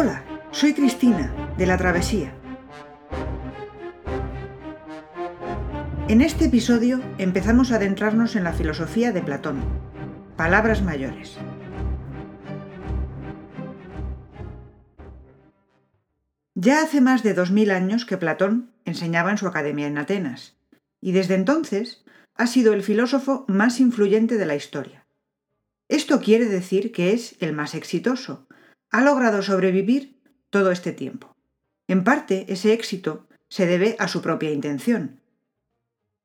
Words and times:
Hola, 0.00 0.22
soy 0.52 0.74
Cristina, 0.74 1.34
de 1.58 1.66
La 1.66 1.76
Travesía. 1.76 2.32
En 6.06 6.20
este 6.20 6.44
episodio 6.44 7.00
empezamos 7.18 7.72
a 7.72 7.76
adentrarnos 7.76 8.36
en 8.36 8.44
la 8.44 8.52
filosofía 8.52 9.10
de 9.10 9.22
Platón. 9.22 9.60
Palabras 10.36 10.82
mayores. 10.82 11.36
Ya 16.54 16.80
hace 16.82 17.00
más 17.00 17.24
de 17.24 17.34
dos 17.34 17.50
mil 17.50 17.72
años 17.72 18.04
que 18.04 18.18
Platón 18.18 18.70
enseñaba 18.84 19.32
en 19.32 19.38
su 19.38 19.48
academia 19.48 19.88
en 19.88 19.98
Atenas, 19.98 20.60
y 21.00 21.10
desde 21.10 21.34
entonces 21.34 22.04
ha 22.36 22.46
sido 22.46 22.72
el 22.72 22.84
filósofo 22.84 23.44
más 23.48 23.80
influyente 23.80 24.36
de 24.36 24.46
la 24.46 24.54
historia. 24.54 25.08
Esto 25.88 26.20
quiere 26.20 26.44
decir 26.44 26.92
que 26.92 27.14
es 27.14 27.34
el 27.40 27.52
más 27.52 27.74
exitoso. 27.74 28.46
Ha 28.90 29.02
logrado 29.02 29.42
sobrevivir 29.42 30.20
todo 30.50 30.70
este 30.70 30.92
tiempo. 30.92 31.36
En 31.88 32.04
parte, 32.04 32.46
ese 32.48 32.72
éxito 32.72 33.26
se 33.48 33.66
debe 33.66 33.96
a 33.98 34.08
su 34.08 34.22
propia 34.22 34.50
intención. 34.50 35.20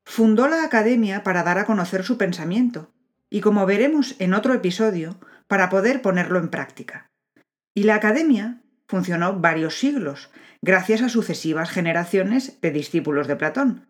Fundó 0.05 0.48
la 0.48 0.63
academia 0.63 1.23
para 1.23 1.44
dar 1.44 1.57
a 1.57 1.66
conocer 1.66 2.04
su 2.04 2.18
pensamiento, 2.18 2.91
y 3.30 3.41
como 3.41 3.66
veremos 3.66 4.16
en 4.20 4.34
otro 4.34 4.54
episodio, 4.54 5.18
para 5.48 5.70
poder 5.70 6.02
ponerlo 6.02 6.40
en 6.40 6.49
práctica. 6.49 7.09
Y 7.73 7.84
la 7.84 7.95
academia 7.95 8.62
funcionó 8.88 9.40
varios 9.40 9.80
siglos, 9.80 10.30
gracias 10.62 11.02
a 11.02 11.09
sucesivas 11.09 11.70
generaciones 11.70 12.62
de 12.62 12.71
discípulos 12.71 13.27
de 13.27 13.35
Platón, 13.35 13.88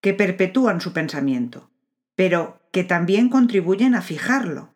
que 0.00 0.14
perpetúan 0.14 0.80
su 0.80 0.92
pensamiento, 0.92 1.70
pero 2.14 2.60
que 2.72 2.84
también 2.84 3.28
contribuyen 3.28 3.94
a 3.94 4.02
fijarlo, 4.02 4.74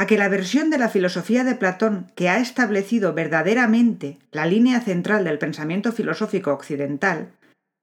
a 0.00 0.06
que 0.06 0.16
la 0.16 0.30
versión 0.30 0.70
de 0.70 0.78
la 0.78 0.88
filosofía 0.88 1.44
de 1.44 1.54
Platón 1.54 2.10
que 2.14 2.30
ha 2.30 2.38
establecido 2.40 3.12
verdaderamente 3.12 4.18
la 4.32 4.46
línea 4.46 4.80
central 4.80 5.24
del 5.24 5.38
pensamiento 5.38 5.92
filosófico 5.92 6.54
occidental 6.54 7.32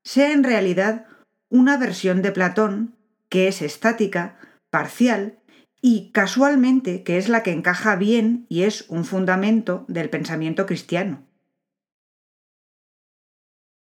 sea 0.04 0.32
en 0.32 0.44
realidad 0.44 1.06
una 1.48 1.78
versión 1.78 2.24
de 2.24 2.32
Platón 2.32 2.96
que 3.30 3.48
es 3.48 3.62
estática, 3.62 4.40
parcial 4.72 5.38
y 5.80 6.10
casualmente 6.12 7.04
que 7.04 7.20
es 7.20 7.30
la 7.30 7.44
que 7.44 7.52
encaja 7.52 7.96
bien 7.96 8.48
y 8.50 8.64
es 8.64 8.86
un 8.90 9.06
fundamento 9.06 9.86
del 9.88 10.10
pensamiento 10.10 10.66
cristiano. 10.66 11.24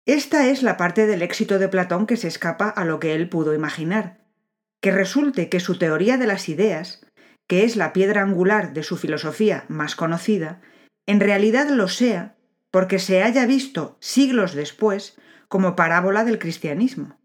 Esta 0.07 0.47
es 0.47 0.63
la 0.63 0.77
parte 0.77 1.09
del 1.09 1.23
éxito 1.23 1.59
de 1.59 1.67
Platón 1.67 2.07
que 2.07 2.17
se 2.17 2.29
escapa 2.29 2.69
a 2.69 2.85
lo 2.85 3.01
que 3.01 3.17
él 3.17 3.29
pudo 3.29 3.53
imaginar, 3.53 4.21
que 4.81 4.93
resulte 4.93 5.49
que 5.49 5.59
su 5.59 5.77
teoría 5.77 6.19
de 6.19 6.29
las 6.29 6.49
ideas, 6.49 7.02
que 7.47 7.65
es 7.65 7.77
la 7.77 7.93
piedra 7.93 8.23
angular 8.23 8.73
de 8.73 8.83
su 8.83 8.97
filosofía 8.97 9.65
más 9.69 9.97
conocida, 9.97 10.61
en 11.07 11.21
realidad 11.21 11.69
lo 11.69 11.89
sea 11.89 12.37
porque 12.71 12.99
se 12.99 13.23
haya 13.23 13.47
visto 13.47 13.97
siglos 14.01 14.55
después 14.55 15.19
como 15.49 15.77
parábola 15.77 16.25
del 16.25 16.39
cristianismo. 16.39 17.19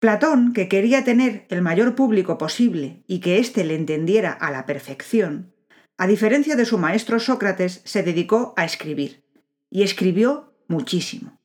Platón, 0.00 0.52
que 0.52 0.68
quería 0.68 1.04
tener 1.04 1.46
el 1.48 1.62
mayor 1.62 1.94
público 1.94 2.36
posible 2.36 3.04
y 3.06 3.20
que 3.20 3.38
éste 3.38 3.64
le 3.64 3.74
entendiera 3.74 4.32
a 4.32 4.50
la 4.50 4.66
perfección, 4.66 5.54
a 5.96 6.06
diferencia 6.06 6.56
de 6.56 6.66
su 6.66 6.76
maestro 6.76 7.20
Sócrates, 7.20 7.80
se 7.84 8.02
dedicó 8.02 8.52
a 8.56 8.64
escribir 8.64 9.24
y 9.70 9.82
escribió 9.82 10.52
muchísimo. 10.68 11.40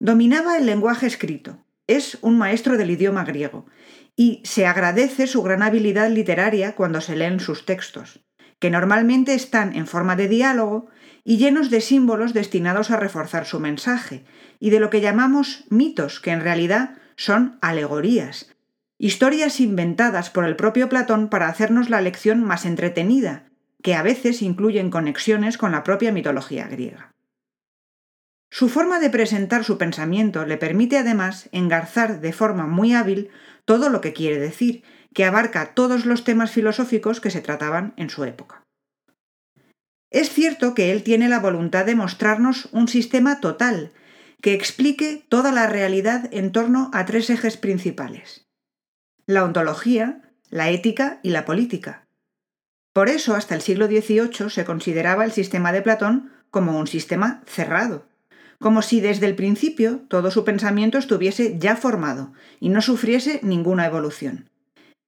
Dominaba 0.00 0.56
el 0.56 0.66
lenguaje 0.66 1.06
escrito, 1.06 1.64
es 1.86 2.18
un 2.22 2.38
maestro 2.38 2.76
del 2.76 2.90
idioma 2.90 3.24
griego, 3.24 3.66
y 4.16 4.40
se 4.44 4.66
agradece 4.66 5.26
su 5.26 5.42
gran 5.42 5.62
habilidad 5.62 6.10
literaria 6.10 6.74
cuando 6.74 7.00
se 7.00 7.14
leen 7.14 7.38
sus 7.38 7.66
textos, 7.66 8.24
que 8.58 8.70
normalmente 8.70 9.34
están 9.34 9.76
en 9.76 9.86
forma 9.86 10.16
de 10.16 10.28
diálogo 10.28 10.88
y 11.22 11.36
llenos 11.36 11.70
de 11.70 11.82
símbolos 11.82 12.32
destinados 12.32 12.90
a 12.90 12.96
reforzar 12.96 13.44
su 13.44 13.60
mensaje, 13.60 14.24
y 14.58 14.70
de 14.70 14.80
lo 14.80 14.88
que 14.88 15.02
llamamos 15.02 15.64
mitos, 15.68 16.20
que 16.20 16.30
en 16.30 16.40
realidad 16.40 16.96
son 17.16 17.58
alegorías, 17.60 18.54
historias 18.98 19.60
inventadas 19.60 20.30
por 20.30 20.46
el 20.46 20.56
propio 20.56 20.88
Platón 20.88 21.28
para 21.28 21.48
hacernos 21.48 21.90
la 21.90 22.00
lección 22.00 22.42
más 22.42 22.64
entretenida, 22.64 23.50
que 23.82 23.94
a 23.94 24.02
veces 24.02 24.40
incluyen 24.40 24.90
conexiones 24.90 25.58
con 25.58 25.72
la 25.72 25.84
propia 25.84 26.12
mitología 26.12 26.66
griega. 26.68 27.15
Su 28.50 28.68
forma 28.68 29.00
de 29.00 29.10
presentar 29.10 29.64
su 29.64 29.76
pensamiento 29.78 30.46
le 30.46 30.56
permite 30.56 30.98
además 30.98 31.48
engarzar 31.52 32.20
de 32.20 32.32
forma 32.32 32.66
muy 32.66 32.94
hábil 32.94 33.30
todo 33.64 33.88
lo 33.88 34.00
que 34.00 34.12
quiere 34.12 34.38
decir, 34.38 34.82
que 35.12 35.24
abarca 35.24 35.74
todos 35.74 36.06
los 36.06 36.24
temas 36.24 36.50
filosóficos 36.50 37.20
que 37.20 37.30
se 37.30 37.40
trataban 37.40 37.94
en 37.96 38.10
su 38.10 38.24
época. 38.24 38.62
Es 40.10 40.30
cierto 40.30 40.74
que 40.74 40.92
él 40.92 41.02
tiene 41.02 41.28
la 41.28 41.40
voluntad 41.40 41.84
de 41.84 41.96
mostrarnos 41.96 42.68
un 42.72 42.88
sistema 42.88 43.40
total, 43.40 43.92
que 44.40 44.54
explique 44.54 45.26
toda 45.28 45.50
la 45.52 45.66
realidad 45.66 46.28
en 46.32 46.52
torno 46.52 46.90
a 46.92 47.04
tres 47.06 47.30
ejes 47.30 47.56
principales. 47.56 48.46
La 49.26 49.44
ontología, 49.44 50.22
la 50.48 50.70
ética 50.70 51.18
y 51.22 51.30
la 51.30 51.44
política. 51.44 52.06
Por 52.92 53.08
eso 53.08 53.34
hasta 53.34 53.54
el 53.54 53.62
siglo 53.62 53.86
XVIII 53.86 54.48
se 54.48 54.64
consideraba 54.64 55.24
el 55.24 55.32
sistema 55.32 55.72
de 55.72 55.82
Platón 55.82 56.32
como 56.50 56.78
un 56.78 56.86
sistema 56.86 57.42
cerrado, 57.46 58.06
como 58.60 58.82
si 58.82 59.00
desde 59.00 59.26
el 59.26 59.34
principio 59.34 60.00
todo 60.08 60.30
su 60.30 60.44
pensamiento 60.44 60.98
estuviese 60.98 61.58
ya 61.58 61.76
formado 61.76 62.32
y 62.60 62.68
no 62.68 62.82
sufriese 62.82 63.40
ninguna 63.42 63.86
evolución. 63.86 64.48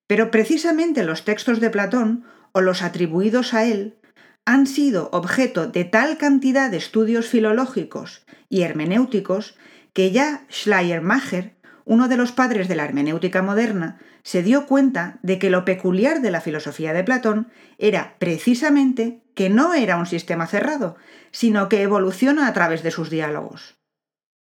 Pero 0.07 0.31
precisamente 0.31 1.05
los 1.05 1.25
textos 1.25 1.61
de 1.61 1.71
Platón, 1.71 2.25
o 2.53 2.61
los 2.61 2.83
atribuidos 2.83 3.55
a 3.55 3.65
él, 3.65 3.99
han 4.47 4.67
sido 4.67 5.11
objeto 5.13 5.67
de 5.67 5.85
tal 5.85 6.17
cantidad 6.17 6.71
de 6.71 6.79
estudios 6.79 7.27
filológicos 7.27 8.25
y 8.49 8.63
hermenéuticos 8.63 9.57
que 9.93 10.11
ya 10.11 10.47
Schleiermacher, 10.51 11.58
uno 11.89 12.07
de 12.07 12.19
los 12.19 12.33
padres 12.33 12.69
de 12.69 12.77
la 12.77 12.85
hermenéutica 12.85 13.41
moderna, 13.41 13.99
se 14.23 14.43
dio 14.43 14.67
cuenta 14.67 15.19
de 15.23 15.39
que 15.39 15.49
lo 15.49 15.65
peculiar 15.65 16.21
de 16.21 16.31
la 16.31 16.43
filosofía 16.43 16.93
de 16.93 17.03
Platón 17.03 17.49
era 17.79 18.17
precisamente 18.19 19.23
que 19.35 19.49
no 19.49 19.73
era 19.73 19.97
un 19.97 20.05
sistema 20.05 20.47
cerrado, 20.47 20.97
sino 21.31 21.71
que 21.71 21.81
evoluciona 21.81 22.47
a 22.47 22.53
través 22.53 22.83
de 22.83 22.91
sus 22.91 23.09
diálogos. 23.09 23.79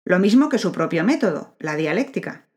Lo 0.05 0.19
mismo 0.19 0.49
que 0.49 0.59
su 0.59 0.73
propio 0.73 1.05
método, 1.05 1.55
la 1.61 1.77
dialéctica. 1.77 2.49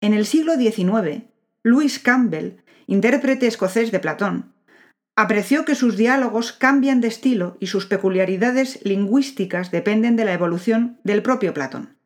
En 0.00 0.12
el 0.12 0.26
siglo 0.26 0.56
XIX, 0.56 1.22
Louis 1.62 2.00
Campbell, 2.00 2.64
intérprete 2.88 3.46
escocés 3.46 3.92
de 3.92 4.00
Platón, 4.00 4.54
apreció 5.14 5.64
que 5.64 5.76
sus 5.76 5.96
diálogos 5.96 6.50
cambian 6.52 7.00
de 7.00 7.06
estilo 7.06 7.56
y 7.60 7.68
sus 7.68 7.86
peculiaridades 7.86 8.80
lingüísticas 8.84 9.70
dependen 9.70 10.16
de 10.16 10.24
la 10.24 10.32
evolución 10.32 10.98
del 11.04 11.22
propio 11.22 11.54
Platón. 11.54 11.99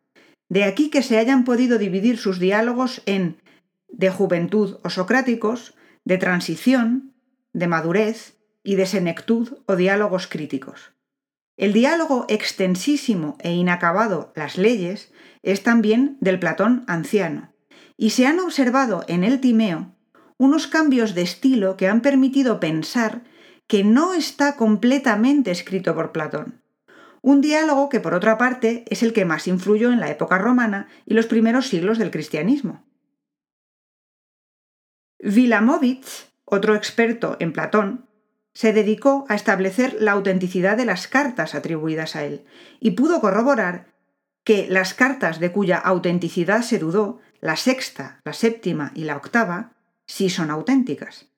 De 0.48 0.64
aquí 0.64 0.90
que 0.90 1.02
se 1.02 1.18
hayan 1.18 1.44
podido 1.44 1.78
dividir 1.78 2.18
sus 2.18 2.38
diálogos 2.38 3.02
en 3.06 3.42
de 3.88 4.10
juventud 4.10 4.78
o 4.82 4.90
socráticos, 4.90 5.74
de 6.04 6.18
transición, 6.18 7.14
de 7.52 7.68
madurez 7.68 8.36
y 8.62 8.74
de 8.74 8.86
senectud 8.86 9.58
o 9.66 9.76
diálogos 9.76 10.26
críticos. 10.26 10.92
El 11.56 11.72
diálogo 11.72 12.26
extensísimo 12.28 13.36
e 13.40 13.52
inacabado 13.52 14.32
Las 14.34 14.58
leyes 14.58 15.12
es 15.42 15.62
también 15.62 16.18
del 16.20 16.40
Platón 16.40 16.84
anciano, 16.88 17.52
y 17.96 18.10
se 18.10 18.26
han 18.26 18.40
observado 18.40 19.04
en 19.06 19.22
el 19.22 19.40
Timeo 19.40 19.94
unos 20.36 20.66
cambios 20.66 21.14
de 21.14 21.22
estilo 21.22 21.76
que 21.76 21.88
han 21.88 22.00
permitido 22.00 22.58
pensar 22.58 23.22
que 23.68 23.84
no 23.84 24.14
está 24.14 24.56
completamente 24.56 25.52
escrito 25.52 25.94
por 25.94 26.10
Platón. 26.10 26.63
Un 27.24 27.40
diálogo 27.40 27.88
que, 27.88 28.00
por 28.00 28.12
otra 28.12 28.36
parte, 28.36 28.84
es 28.90 29.02
el 29.02 29.14
que 29.14 29.24
más 29.24 29.48
influyó 29.48 29.90
en 29.90 29.98
la 29.98 30.10
época 30.10 30.36
romana 30.36 30.88
y 31.06 31.14
los 31.14 31.24
primeros 31.24 31.68
siglos 31.68 31.96
del 31.96 32.10
cristianismo. 32.10 32.84
Vilamovitz, 35.20 36.34
otro 36.44 36.74
experto 36.74 37.38
en 37.40 37.54
Platón, 37.54 38.10
se 38.52 38.74
dedicó 38.74 39.24
a 39.30 39.36
establecer 39.36 39.96
la 40.00 40.12
autenticidad 40.12 40.76
de 40.76 40.84
las 40.84 41.08
cartas 41.08 41.54
atribuidas 41.54 42.14
a 42.14 42.24
él 42.24 42.44
y 42.78 42.90
pudo 42.90 43.22
corroborar 43.22 43.94
que 44.44 44.66
las 44.68 44.92
cartas 44.92 45.40
de 45.40 45.50
cuya 45.50 45.78
autenticidad 45.78 46.60
se 46.60 46.78
dudó, 46.78 47.20
la 47.40 47.56
sexta, 47.56 48.20
la 48.26 48.34
séptima 48.34 48.92
y 48.94 49.04
la 49.04 49.16
octava, 49.16 49.72
sí 50.06 50.28
son 50.28 50.50
auténticas. 50.50 51.30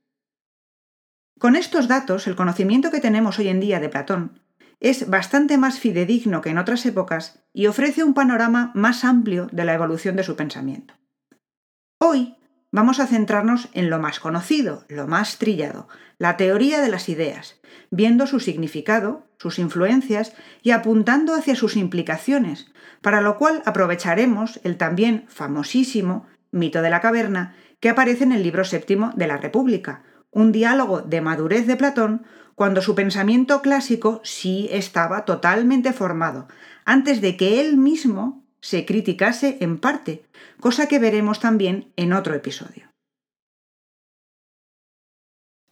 Con 1.39 1.55
estos 1.55 1.87
datos, 1.87 2.27
el 2.27 2.35
conocimiento 2.35 2.91
que 2.91 3.01
tenemos 3.01 3.39
hoy 3.39 3.47
en 3.47 3.61
día 3.61 3.79
de 3.79 3.89
Platón 3.89 4.41
es 4.81 5.09
bastante 5.09 5.59
más 5.59 5.79
fidedigno 5.79 6.43
que 6.43 6.51
en 6.51 6.59
otras 6.59 6.85
épocas 6.87 7.43
y 7.53 7.67
ofrece 7.67 8.05
un 8.05 8.15
panorama 8.15 8.73
más 8.75 9.05
amplio 9.05 9.49
de 9.53 9.65
la 9.65 9.75
evolución 9.75 10.17
de 10.17 10.23
su 10.23 10.37
pensamiento. 10.37 10.95
Hoy 11.99 12.37
vamos 12.71 13.01
a 13.01 13.07
centrarnos 13.07 13.69
en 13.73 13.89
lo 13.89 13.99
más 13.99 14.21
conocido, 14.21 14.85
lo 14.89 15.07
más 15.07 15.39
trillado, 15.39 15.89
la 16.19 16.37
teoría 16.37 16.81
de 16.81 16.89
las 16.89 17.09
ideas, 17.09 17.61
viendo 17.91 18.27
su 18.27 18.41
significado, 18.41 19.27
sus 19.39 19.59
influencias 19.59 20.35
y 20.63 20.73
apuntando 20.73 21.35
hacia 21.35 21.57
sus 21.57 21.77
implicaciones, 21.77 22.67
para 23.01 23.21
lo 23.21 23.39
cual 23.39 23.63
aprovecharemos 23.65 24.61
el 24.63 24.77
también 24.77 25.25
famosísimo 25.29 26.27
mito 26.51 26.83
de 26.83 26.91
la 26.91 27.01
caverna 27.01 27.55
que 27.81 27.89
aparece 27.89 28.25
en 28.25 28.33
el 28.33 28.43
libro 28.43 28.65
séptimo 28.65 29.13
de 29.17 29.27
la 29.27 29.37
República, 29.37 30.03
un 30.31 30.53
diálogo 30.53 31.01
de 31.01 31.21
madurez 31.21 31.67
de 31.67 31.77
Platón 31.77 32.27
cuando 32.55 32.83
su 32.83 32.95
pensamiento 32.95 33.63
clásico 33.63 34.21
sí 34.25 34.69
estaba 34.73 35.25
totalmente 35.25 35.93
formado, 35.93 36.49
antes 36.85 37.21
de 37.21 37.37
que 37.37 37.61
él 37.61 37.77
mismo 37.77 38.45
se 38.61 38.87
criticase 38.87 39.59
en 39.61 39.79
parte, 39.79 40.25
cosa 40.59 40.89
que 40.89 40.99
veremos 40.99 41.39
también 41.39 41.93
en 41.97 42.13
otro 42.13 42.35
episodio. 42.35 42.91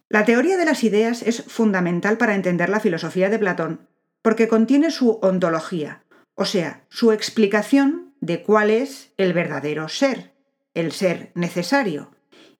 La 0.09 0.23
teoría 0.23 0.55
de 0.57 0.65
las 0.65 0.83
ideas 0.83 1.23
es 1.23 1.43
fundamental 1.43 2.17
para 2.17 2.35
entender 2.35 2.69
la 2.69 2.79
filosofía 2.79 3.29
de 3.29 3.39
Platón, 3.39 3.89
porque 4.21 4.47
contiene 4.47 4.91
su 4.91 5.19
ontología, 5.21 6.03
o 6.35 6.45
sea, 6.45 6.85
su 6.89 7.11
explicación 7.11 8.13
de 8.21 8.43
cuál 8.43 8.69
es 8.69 9.11
el 9.17 9.33
verdadero 9.33 9.89
ser, 9.89 10.33
el 10.73 10.91
ser 10.91 11.31
necesario, 11.35 12.11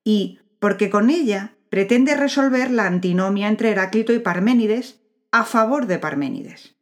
y 0.04 0.40
porque 0.60 0.90
con 0.90 1.10
ella 1.10 1.55
pretende 1.70 2.16
resolver 2.16 2.72
la 2.72 2.88
antinomia 2.88 3.48
entre 3.48 3.72
Heráclito 3.72 4.14
y 4.14 4.20
Parménides 4.20 5.02
a 5.32 5.44
favor 5.44 5.88
de 5.88 6.00
Parménides. 6.00 6.76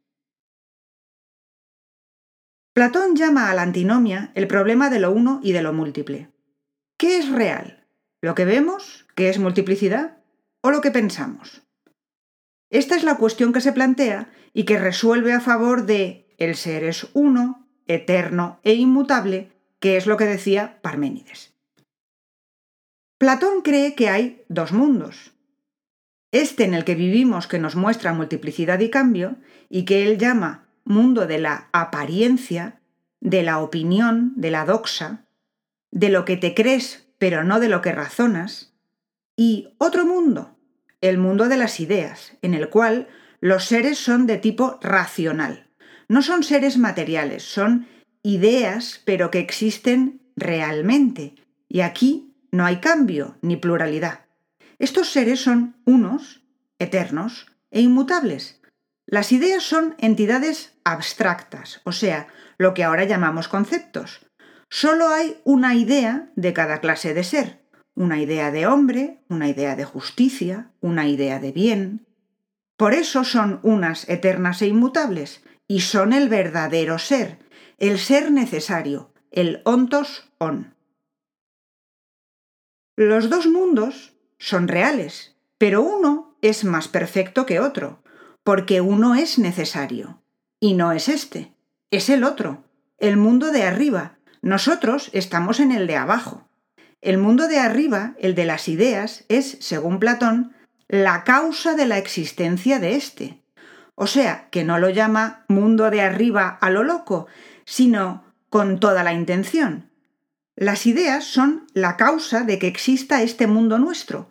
Platón 2.72 3.14
llama 3.14 3.50
a 3.50 3.54
la 3.54 3.62
antinomia 3.62 4.32
el 4.34 4.48
problema 4.48 4.90
de 4.90 4.98
lo 4.98 5.12
uno 5.12 5.40
y 5.42 5.52
de 5.52 5.62
lo 5.62 5.72
múltiple. 5.72 6.32
¿Qué 6.96 7.18
es 7.18 7.30
real? 7.30 7.86
¿Lo 8.20 8.34
que 8.34 8.44
vemos, 8.44 9.06
que 9.14 9.28
es 9.28 9.38
multiplicidad, 9.38 10.18
o 10.60 10.70
lo 10.70 10.80
que 10.80 10.90
pensamos? 10.90 11.62
Esta 12.70 12.96
es 12.96 13.04
la 13.04 13.16
cuestión 13.16 13.52
que 13.52 13.60
se 13.60 13.72
plantea 13.72 14.32
y 14.52 14.64
que 14.64 14.78
resuelve 14.78 15.32
a 15.32 15.40
favor 15.40 15.86
de 15.86 16.34
el 16.38 16.56
ser 16.56 16.82
es 16.82 17.06
uno, 17.12 17.68
eterno 17.86 18.58
e 18.64 18.74
inmutable, 18.74 19.52
que 19.78 19.96
es 19.96 20.06
lo 20.06 20.16
que 20.16 20.24
decía 20.24 20.80
Parménides. 20.82 21.53
Platón 23.24 23.62
cree 23.62 23.94
que 23.94 24.10
hay 24.10 24.44
dos 24.50 24.72
mundos. 24.72 25.32
Este 26.30 26.64
en 26.64 26.74
el 26.74 26.84
que 26.84 26.94
vivimos 26.94 27.46
que 27.46 27.58
nos 27.58 27.74
muestra 27.74 28.12
multiplicidad 28.12 28.78
y 28.80 28.90
cambio, 28.90 29.36
y 29.70 29.86
que 29.86 30.06
él 30.06 30.18
llama 30.18 30.68
mundo 30.84 31.26
de 31.26 31.38
la 31.38 31.70
apariencia, 31.72 32.82
de 33.22 33.42
la 33.42 33.60
opinión, 33.60 34.34
de 34.36 34.50
la 34.50 34.66
doxa, 34.66 35.24
de 35.90 36.10
lo 36.10 36.26
que 36.26 36.36
te 36.36 36.52
crees 36.52 37.06
pero 37.16 37.44
no 37.44 37.60
de 37.60 37.70
lo 37.70 37.80
que 37.80 37.92
razonas, 37.92 38.74
y 39.38 39.68
otro 39.78 40.04
mundo, 40.04 40.58
el 41.00 41.16
mundo 41.16 41.48
de 41.48 41.56
las 41.56 41.80
ideas, 41.80 42.36
en 42.42 42.52
el 42.52 42.68
cual 42.68 43.08
los 43.40 43.64
seres 43.64 43.96
son 43.96 44.26
de 44.26 44.36
tipo 44.36 44.78
racional. 44.82 45.70
No 46.08 46.20
son 46.20 46.42
seres 46.42 46.76
materiales, 46.76 47.42
son 47.42 47.88
ideas 48.22 49.00
pero 49.06 49.30
que 49.30 49.38
existen 49.38 50.20
realmente. 50.36 51.36
Y 51.70 51.80
aquí 51.80 52.33
no 52.54 52.64
hay 52.64 52.76
cambio 52.76 53.36
ni 53.42 53.56
pluralidad. 53.56 54.26
Estos 54.78 55.10
seres 55.10 55.40
son 55.40 55.76
unos, 55.84 56.44
eternos 56.78 57.46
e 57.70 57.80
inmutables, 57.80 58.60
las 59.06 59.32
ideas 59.32 59.62
son 59.62 59.96
entidades 59.98 60.78
abstractas, 60.84 61.80
o 61.84 61.92
sea, 61.92 62.28
lo 62.56 62.72
que 62.72 62.84
ahora 62.84 63.04
llamamos 63.04 63.48
conceptos. 63.48 64.26
Solo 64.70 65.08
hay 65.08 65.40
una 65.44 65.74
idea 65.74 66.30
de 66.36 66.52
cada 66.52 66.80
clase 66.80 67.12
de 67.12 67.24
ser. 67.24 67.64
Una 67.94 68.20
idea 68.20 68.50
de 68.50 68.66
hombre, 68.66 69.20
una 69.28 69.48
idea 69.48 69.76
de 69.76 69.84
justicia, 69.84 70.70
una 70.80 71.06
idea 71.06 71.38
de 71.38 71.52
bien. 71.52 72.06
Por 72.76 72.94
eso 72.94 73.24
son 73.24 73.60
unas 73.62 74.08
eternas 74.08 74.62
e 74.62 74.68
inmutables, 74.68 75.42
y 75.68 75.80
son 75.80 76.12
el 76.12 76.28
verdadero 76.28 76.98
ser, 76.98 77.38
el 77.78 77.98
ser 77.98 78.30
necesario, 78.30 79.12
el 79.30 79.60
ontos 79.64 80.30
on. 80.38 80.73
Los 82.96 83.28
dos 83.28 83.46
mundos 83.46 84.14
son 84.38 84.68
reales, 84.68 85.36
pero 85.58 85.82
uno 85.82 86.36
es 86.42 86.64
más 86.64 86.88
perfecto 86.88 87.46
que 87.46 87.60
otro 87.60 88.04
porque 88.44 88.82
uno 88.82 89.14
es 89.14 89.38
necesario. 89.38 90.22
Y 90.60 90.74
no 90.74 90.92
es 90.92 91.08
este, 91.08 91.52
es 91.90 92.08
el 92.08 92.22
otro, 92.22 92.62
el 92.98 93.16
mundo 93.16 93.50
de 93.50 93.64
arriba. 93.64 94.18
Nosotros 94.42 95.10
estamos 95.12 95.58
en 95.58 95.72
el 95.72 95.86
de 95.86 95.96
abajo. 95.96 96.46
El 97.00 97.18
mundo 97.18 97.48
de 97.48 97.58
arriba, 97.58 98.14
el 98.18 98.34
de 98.34 98.44
las 98.44 98.68
ideas, 98.68 99.24
es, 99.28 99.56
según 99.60 99.98
Platón, 99.98 100.54
la 100.88 101.24
causa 101.24 101.74
de 101.74 101.86
la 101.86 101.98
existencia 101.98 102.78
de 102.78 102.94
éste. 102.94 103.42
O 103.94 104.06
sea, 104.06 104.48
que 104.50 104.64
no 104.64 104.78
lo 104.78 104.90
llama 104.90 105.44
mundo 105.48 105.90
de 105.90 106.02
arriba 106.02 106.58
a 106.60 106.70
lo 106.70 106.82
loco, 106.82 107.26
sino 107.64 108.24
con 108.50 108.78
toda 108.80 109.02
la 109.02 109.12
intención. 109.12 109.90
Las 110.56 110.86
ideas 110.86 111.24
son 111.24 111.66
la 111.74 111.96
causa 111.96 112.42
de 112.42 112.58
que 112.58 112.68
exista 112.68 113.22
este 113.22 113.46
mundo 113.46 113.78
nuestro, 113.78 114.28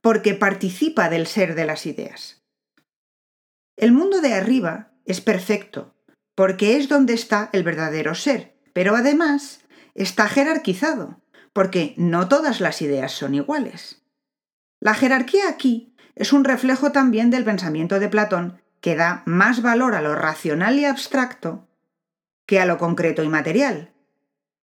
porque 0.00 0.34
participa 0.34 1.08
del 1.08 1.26
ser 1.26 1.54
de 1.54 1.64
las 1.64 1.86
ideas. 1.86 2.42
El 3.76 3.92
mundo 3.92 4.20
de 4.20 4.34
arriba 4.34 4.92
es 5.04 5.20
perfecto, 5.20 5.94
porque 6.34 6.76
es 6.76 6.88
donde 6.88 7.14
está 7.14 7.50
el 7.52 7.62
verdadero 7.62 8.14
ser, 8.14 8.56
pero 8.72 8.96
además 8.96 9.60
está 9.94 10.28
jerarquizado, 10.28 11.20
porque 11.52 11.94
no 11.96 12.28
todas 12.28 12.60
las 12.60 12.82
ideas 12.82 13.12
son 13.12 13.34
iguales. 13.34 14.02
La 14.80 14.94
jerarquía 14.94 15.48
aquí 15.48 15.94
es 16.16 16.32
un 16.32 16.44
reflejo 16.44 16.92
también 16.92 17.30
del 17.30 17.44
pensamiento 17.44 18.00
de 18.00 18.08
Platón, 18.08 18.60
que 18.80 18.96
da 18.96 19.22
más 19.26 19.62
valor 19.62 19.94
a 19.94 20.02
lo 20.02 20.14
racional 20.14 20.78
y 20.78 20.84
abstracto 20.84 21.68
que 22.46 22.60
a 22.60 22.66
lo 22.66 22.78
concreto 22.78 23.22
y 23.22 23.28
material. 23.28 23.92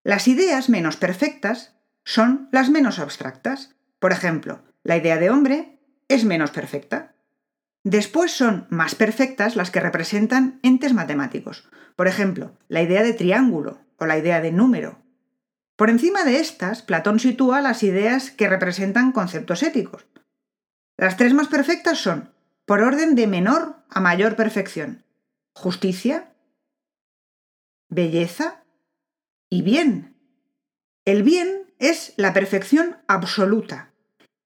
Las 0.07 0.29
ideas 0.29 0.69
menos 0.69 0.95
perfectas 0.95 1.75
son 2.05 2.47
las 2.53 2.69
menos 2.69 2.97
abstractas. 2.97 3.75
Por 3.99 4.13
ejemplo, 4.13 4.63
la 4.81 4.95
idea 4.95 5.17
de 5.17 5.29
hombre 5.29 5.81
es 6.07 6.23
menos 6.23 6.51
perfecta. 6.51 7.13
Después 7.83 8.31
son 8.31 8.67
más 8.69 8.95
perfectas 8.95 9.57
las 9.57 9.69
que 9.69 9.81
representan 9.81 10.61
entes 10.63 10.93
matemáticos, 10.93 11.67
por 11.97 12.07
ejemplo, 12.07 12.57
la 12.69 12.81
idea 12.81 13.03
de 13.03 13.11
triángulo 13.11 13.81
o 13.97 14.05
la 14.05 14.17
idea 14.17 14.39
de 14.39 14.53
número. 14.53 14.97
Por 15.75 15.89
encima 15.89 16.23
de 16.23 16.39
estas, 16.39 16.83
Platón 16.83 17.19
sitúa 17.19 17.59
las 17.59 17.83
ideas 17.83 18.31
que 18.31 18.47
representan 18.47 19.11
conceptos 19.11 19.61
éticos. 19.61 20.05
Las 20.95 21.17
tres 21.17 21.33
más 21.33 21.49
perfectas 21.49 21.97
son, 21.97 22.31
por 22.65 22.79
orden 22.79 23.15
de 23.15 23.27
menor 23.27 23.83
a 23.89 23.99
mayor 23.99 24.37
perfección, 24.37 25.03
justicia, 25.51 26.31
belleza 27.89 28.63
y 29.49 29.61
bien. 29.61 30.15
El 31.05 31.23
bien 31.23 31.73
es 31.79 32.13
la 32.17 32.33
perfección 32.33 32.97
absoluta 33.07 33.93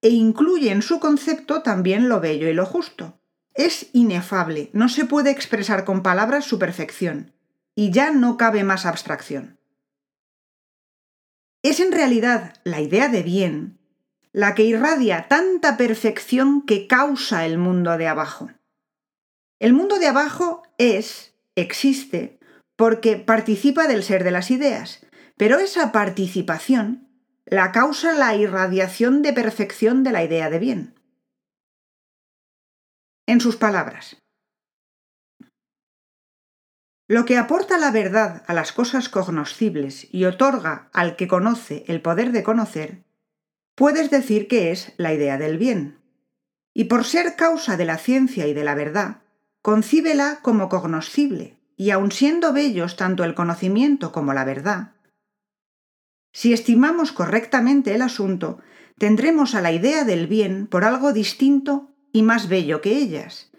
e 0.01 0.09
incluye 0.09 0.71
en 0.71 0.81
su 0.81 0.99
concepto 0.99 1.61
también 1.61 2.09
lo 2.09 2.19
bello 2.19 2.49
y 2.49 2.53
lo 2.53 2.65
justo. 2.65 3.19
Es 3.53 3.89
inefable, 3.93 4.69
no 4.73 4.89
se 4.89 5.05
puede 5.05 5.29
expresar 5.29 5.85
con 5.85 6.01
palabras 6.01 6.45
su 6.45 6.57
perfección, 6.57 7.33
y 7.75 7.91
ya 7.91 8.11
no 8.11 8.37
cabe 8.37 8.63
más 8.63 8.85
abstracción. 8.85 9.59
Es 11.61 11.79
en 11.79 11.91
realidad 11.91 12.55
la 12.63 12.81
idea 12.81 13.09
de 13.09 13.21
bien 13.21 13.77
la 14.33 14.55
que 14.55 14.63
irradia 14.63 15.27
tanta 15.27 15.77
perfección 15.77 16.65
que 16.65 16.87
causa 16.87 17.45
el 17.45 17.57
mundo 17.57 17.97
de 17.97 18.07
abajo. 18.07 18.49
El 19.59 19.73
mundo 19.73 19.99
de 19.99 20.07
abajo 20.07 20.63
es, 20.77 21.35
existe, 21.55 22.39
porque 22.81 23.15
participa 23.15 23.87
del 23.87 24.01
ser 24.01 24.23
de 24.23 24.31
las 24.31 24.49
ideas, 24.49 25.05
pero 25.37 25.59
esa 25.59 25.91
participación 25.91 27.07
la 27.45 27.71
causa 27.71 28.13
la 28.13 28.35
irradiación 28.35 29.21
de 29.21 29.33
perfección 29.33 30.03
de 30.03 30.11
la 30.11 30.23
idea 30.23 30.49
de 30.49 30.57
bien 30.57 30.99
en 33.27 33.39
sus 33.39 33.57
palabras. 33.57 34.17
Lo 37.07 37.25
que 37.25 37.37
aporta 37.37 37.77
la 37.77 37.91
verdad 37.91 38.43
a 38.47 38.55
las 38.55 38.71
cosas 38.71 39.09
cognoscibles 39.09 40.11
y 40.11 40.25
otorga 40.25 40.89
al 40.91 41.15
que 41.15 41.27
conoce 41.27 41.83
el 41.87 42.01
poder 42.01 42.31
de 42.31 42.41
conocer, 42.41 43.03
puedes 43.75 44.09
decir 44.09 44.47
que 44.47 44.71
es 44.71 44.95
la 44.97 45.13
idea 45.13 45.37
del 45.37 45.59
bien. 45.59 45.99
Y 46.73 46.85
por 46.85 47.03
ser 47.03 47.35
causa 47.35 47.77
de 47.77 47.85
la 47.85 47.99
ciencia 47.99 48.47
y 48.47 48.55
de 48.55 48.63
la 48.63 48.73
verdad, 48.73 49.21
concíbela 49.61 50.39
como 50.41 50.67
cognoscible, 50.67 51.60
y 51.81 51.89
aun 51.89 52.11
siendo 52.11 52.53
bellos 52.53 52.95
tanto 52.95 53.23
el 53.23 53.33
conocimiento 53.33 54.11
como 54.11 54.35
la 54.35 54.45
verdad, 54.45 54.91
si 56.31 56.53
estimamos 56.53 57.11
correctamente 57.11 57.95
el 57.95 58.03
asunto, 58.03 58.59
tendremos 58.99 59.55
a 59.55 59.61
la 59.61 59.71
idea 59.71 60.03
del 60.03 60.27
bien 60.27 60.67
por 60.67 60.85
algo 60.85 61.11
distinto 61.11 61.89
y 62.13 62.21
más 62.21 62.49
bello 62.49 62.81
que 62.81 62.95
ellas. 62.95 63.49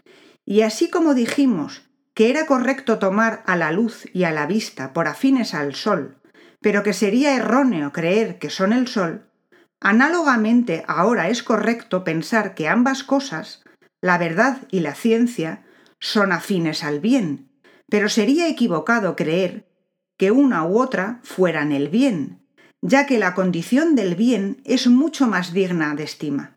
Y 0.45 0.61
así 0.61 0.89
como 0.89 1.15
dijimos 1.15 1.83
que 2.15 2.31
era 2.31 2.47
correcto 2.47 3.01
tomar 3.01 3.43
a 3.45 3.57
la 3.57 3.73
luz 3.73 4.05
y 4.13 4.23
a 4.23 4.31
la 4.31 4.47
vista 4.47 4.93
por 4.93 5.09
afines 5.09 5.53
al 5.53 5.75
sol, 5.75 6.23
pero 6.61 6.85
que 6.85 6.93
sería 6.93 7.35
erróneo 7.35 7.91
creer 7.91 8.39
que 8.39 8.51
son 8.51 8.73
el 8.73 8.87
sol, 8.87 9.33
análogamente 9.81 10.85
ahora 10.87 11.29
es 11.29 11.43
correcto 11.43 12.05
pensar 12.05 12.55
que 12.55 12.69
ambas 12.69 13.03
cosas, 13.03 13.65
la 14.01 14.17
verdad 14.17 14.59
y 14.71 14.79
la 14.79 14.95
ciencia, 14.95 15.65
son 15.99 16.31
afines 16.31 16.85
al 16.85 17.01
bien, 17.01 17.52
pero 17.93 18.09
sería 18.09 18.49
equivocado 18.49 19.17
creer 19.17 19.69
que 20.17 20.31
una 20.31 20.65
u 20.65 20.81
otra 20.81 21.21
fueran 21.25 21.73
el 21.73 21.91
bien, 21.91 22.41
ya 22.81 23.05
que 23.05 23.19
la 23.19 23.35
condición 23.35 23.97
del 23.97 24.15
bien 24.15 24.63
es 24.65 24.87
mucho 24.87 25.27
más 25.27 25.53
digna 25.53 25.95
de 25.95 26.05
estima. 26.05 26.57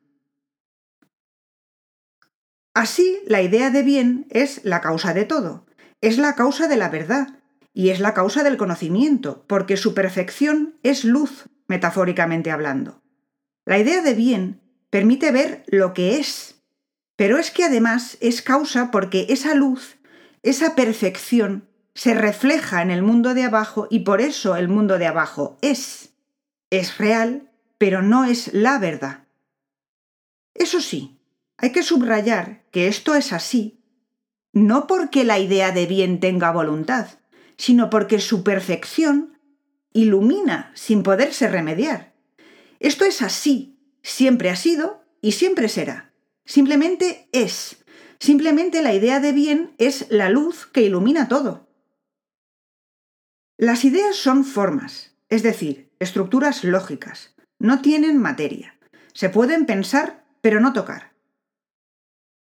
Así, 2.74 3.20
la 3.28 3.42
idea 3.42 3.70
de 3.70 3.84
bien 3.84 4.28
es 4.30 4.64
la 4.64 4.80
causa 4.80 5.14
de 5.14 5.26
todo, 5.26 5.66
es 6.00 6.18
la 6.18 6.36
causa 6.36 6.70
de 6.70 6.78
la 6.78 6.88
verdad 6.88 7.42
y 7.74 7.90
es 7.90 8.00
la 8.00 8.14
causa 8.14 8.42
del 8.42 8.56
conocimiento, 8.56 9.44
porque 9.46 9.76
su 9.76 9.94
perfección 9.94 10.80
es 10.84 11.04
luz, 11.04 11.50
metafóricamente 11.68 12.50
hablando. 12.50 13.04
La 13.66 13.78
idea 13.78 14.02
de 14.02 14.14
bien 14.14 14.62
permite 14.90 15.34
ver 15.34 15.66
lo 15.68 15.94
que 15.94 16.18
es, 16.18 16.62
pero 17.18 17.38
es 17.38 17.52
que 17.52 17.66
además 17.66 18.18
es 18.22 18.42
causa 18.42 18.90
porque 18.90 19.26
esa 19.28 19.54
luz, 19.54 19.98
esa 20.46 20.76
perfección, 20.76 21.68
se 21.96 22.14
refleja 22.14 22.84
en 22.84 22.92
el 22.92 23.02
mundo 23.02 23.34
de 23.34 23.44
abajo 23.44 23.88
y 23.90 24.02
por 24.02 24.22
eso 24.22 24.56
el 24.56 24.68
mundo 24.68 25.00
de 25.00 25.08
abajo 25.08 25.58
es. 25.62 26.14
Es 26.70 27.00
real, 27.00 27.52
pero 27.80 28.04
no 28.04 28.26
es 28.26 28.54
la 28.54 28.78
verdad. 28.78 29.26
Eso 30.54 30.82
sí, 30.82 31.18
hay 31.58 31.72
que 31.72 31.82
subrayar 31.82 32.64
que 32.70 32.88
esto 32.88 33.16
es 33.16 33.34
así, 33.34 33.82
no 34.54 34.86
porque 34.86 35.24
la 35.24 35.40
idea 35.40 35.72
de 35.72 35.88
bien 35.88 36.20
tenga 36.20 36.52
voluntad, 36.52 37.08
sino 37.58 37.90
porque 37.90 38.20
su 38.20 38.44
perfección 38.44 39.40
ilumina 39.94 40.72
sin 40.76 41.02
poderse 41.02 41.48
remediar. 41.48 42.14
Esto 42.80 43.06
es 43.06 43.24
así, 43.24 43.80
siempre 44.04 44.52
ha 44.52 44.56
sido 44.56 45.04
y 45.22 45.32
siempre 45.32 45.70
será. 45.70 46.14
Simplemente 46.46 47.30
es. 47.32 47.78
Simplemente 48.26 48.82
la 48.82 48.92
idea 48.92 49.20
de 49.20 49.34
bien 49.34 49.76
es 49.78 50.08
la 50.10 50.30
luz 50.30 50.66
que 50.66 50.82
ilumina 50.82 51.28
todo. 51.28 51.70
Las 53.56 53.86
ideas 53.86 54.16
son 54.16 54.46
formas, 54.46 55.16
es 55.30 55.44
decir, 55.44 55.92
estructuras 56.00 56.64
lógicas. 56.64 57.36
No 57.60 57.84
tienen 57.84 58.18
materia. 58.18 58.80
Se 59.14 59.30
pueden 59.30 59.68
pensar, 59.68 60.26
pero 60.42 60.60
no 60.60 60.74
tocar. 60.74 61.14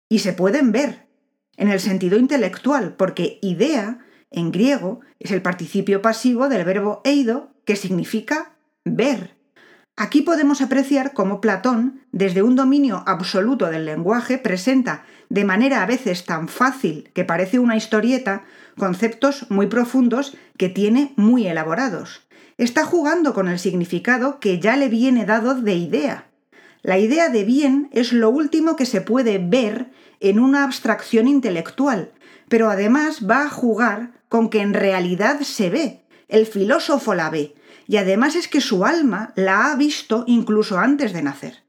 Y 0.09 0.17
se 0.17 0.33
pueden 0.33 0.71
ver, 0.71 1.09
en 1.57 1.69
el 1.69 1.79
sentido 1.79 2.17
intelectual, 2.17 2.95
porque 2.95 3.37
idea, 3.43 4.03
en 4.31 4.51
griego, 4.51 5.01
es 5.19 5.29
el 5.29 5.43
participio 5.43 6.01
pasivo 6.01 6.49
del 6.49 6.65
verbo 6.65 7.01
eido, 7.03 7.53
que 7.65 7.75
significa 7.75 8.57
ver. 8.83 9.36
Aquí 9.99 10.21
podemos 10.21 10.61
apreciar 10.61 11.13
cómo 11.13 11.41
Platón, 11.41 12.01
desde 12.11 12.43
un 12.43 12.55
dominio 12.55 13.03
absoluto 13.07 13.65
del 13.71 13.85
lenguaje, 13.85 14.37
presenta 14.37 15.05
de 15.29 15.43
manera 15.43 15.81
a 15.81 15.87
veces 15.87 16.23
tan 16.23 16.47
fácil 16.47 17.09
que 17.15 17.25
parece 17.25 17.57
una 17.57 17.75
historieta 17.75 18.43
conceptos 18.77 19.47
muy 19.49 19.65
profundos 19.65 20.37
que 20.55 20.69
tiene 20.69 21.13
muy 21.15 21.47
elaborados. 21.47 22.21
Está 22.59 22.85
jugando 22.85 23.33
con 23.33 23.47
el 23.47 23.57
significado 23.57 24.39
que 24.39 24.59
ya 24.59 24.77
le 24.77 24.87
viene 24.87 25.25
dado 25.25 25.55
de 25.55 25.73
idea. 25.73 26.27
La 26.83 26.99
idea 26.99 27.29
de 27.29 27.43
bien 27.43 27.89
es 27.91 28.13
lo 28.13 28.29
último 28.29 28.75
que 28.75 28.85
se 28.85 29.01
puede 29.01 29.39
ver 29.39 29.89
en 30.19 30.37
una 30.37 30.63
abstracción 30.63 31.27
intelectual, 31.27 32.11
pero 32.49 32.69
además 32.69 33.27
va 33.27 33.45
a 33.45 33.49
jugar 33.49 34.11
con 34.29 34.51
que 34.51 34.61
en 34.61 34.75
realidad 34.75 35.41
se 35.41 35.71
ve. 35.71 36.01
El 36.27 36.45
filósofo 36.45 37.15
la 37.15 37.31
ve, 37.31 37.55
y 37.87 37.97
además 37.97 38.35
es 38.35 38.47
que 38.47 38.61
su 38.61 38.85
alma 38.85 39.33
la 39.35 39.71
ha 39.71 39.75
visto 39.75 40.25
incluso 40.27 40.77
antes 40.77 41.13
de 41.13 41.23
nacer. 41.23 41.63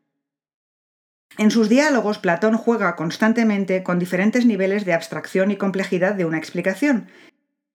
En 1.39 1.53
sus 1.53 1.69
diálogos, 1.69 2.19
Platón 2.19 2.57
juega 2.57 2.97
constantemente 2.97 3.85
con 3.85 4.01
diferentes 4.01 4.45
niveles 4.45 4.85
de 4.85 4.93
abstracción 4.93 5.53
y 5.53 5.57
complejidad 5.57 6.15
de 6.15 6.25
una 6.25 6.39
explicación, 6.39 7.09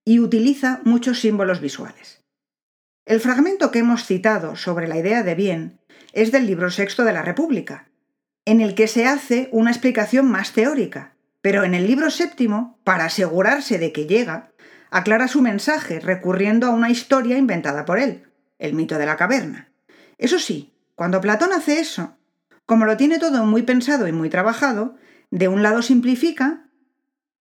y 0.06 0.20
utiliza 0.20 0.82
muchos 0.84 1.22
símbolos 1.22 1.62
visuales. 1.62 2.22
El 3.06 3.22
fragmento 3.22 3.72
que 3.72 3.80
hemos 3.80 4.06
citado 4.06 4.58
sobre 4.58 4.88
la 4.90 4.98
idea 4.98 5.24
de 5.24 5.36
bien 5.36 5.80
es 6.12 6.34
del 6.34 6.46
libro 6.46 6.70
sexto 6.72 7.06
de 7.06 7.14
la 7.14 7.22
República, 7.22 7.90
en 8.46 8.60
el 8.60 8.76
que 8.76 8.88
se 8.88 9.06
hace 9.06 9.48
una 9.54 9.72
explicación 9.72 10.30
más 10.30 10.52
teórica, 10.52 11.16
pero 11.42 11.64
en 11.64 11.74
el 11.74 11.88
libro 11.88 12.10
séptimo, 12.10 12.80
para 12.84 13.06
asegurarse 13.06 13.78
de 13.78 13.94
que 13.94 14.08
llega, 14.08 14.52
aclara 14.92 15.30
su 15.30 15.42
mensaje 15.42 16.02
recurriendo 16.02 16.68
a 16.68 16.72
una 16.72 16.90
historia 16.90 17.38
inventada 17.38 17.86
por 17.86 18.00
él, 18.00 18.26
el 18.64 18.74
mito 18.74 18.98
de 18.98 19.06
la 19.06 19.18
caverna. 19.18 19.70
Eso 20.18 20.40
sí, 20.40 20.74
cuando 20.96 21.22
Platón 21.22 21.52
hace 21.52 21.80
eso, 21.80 22.18
como 22.66 22.86
lo 22.86 22.96
tiene 22.98 23.20
todo 23.20 23.46
muy 23.46 23.64
pensado 23.64 24.08
y 24.08 24.14
muy 24.14 24.30
trabajado, 24.30 24.96
de 25.32 25.50
un 25.50 25.62
lado 25.62 25.82
simplifica 25.82 26.70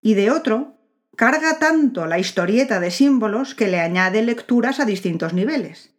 y 0.01 0.15
de 0.15 0.31
otro 0.31 0.79
carga 1.17 1.59
tanto 1.59 2.07
la 2.07 2.19
historieta 2.19 2.81
de 2.81 2.91
símbolos 2.91 3.55
que 3.55 3.69
le 3.69 3.79
añade 3.79 4.23
lecturas 4.23 4.81
a 4.81 4.85
distintos 4.85 5.33
niveles. 5.33 5.95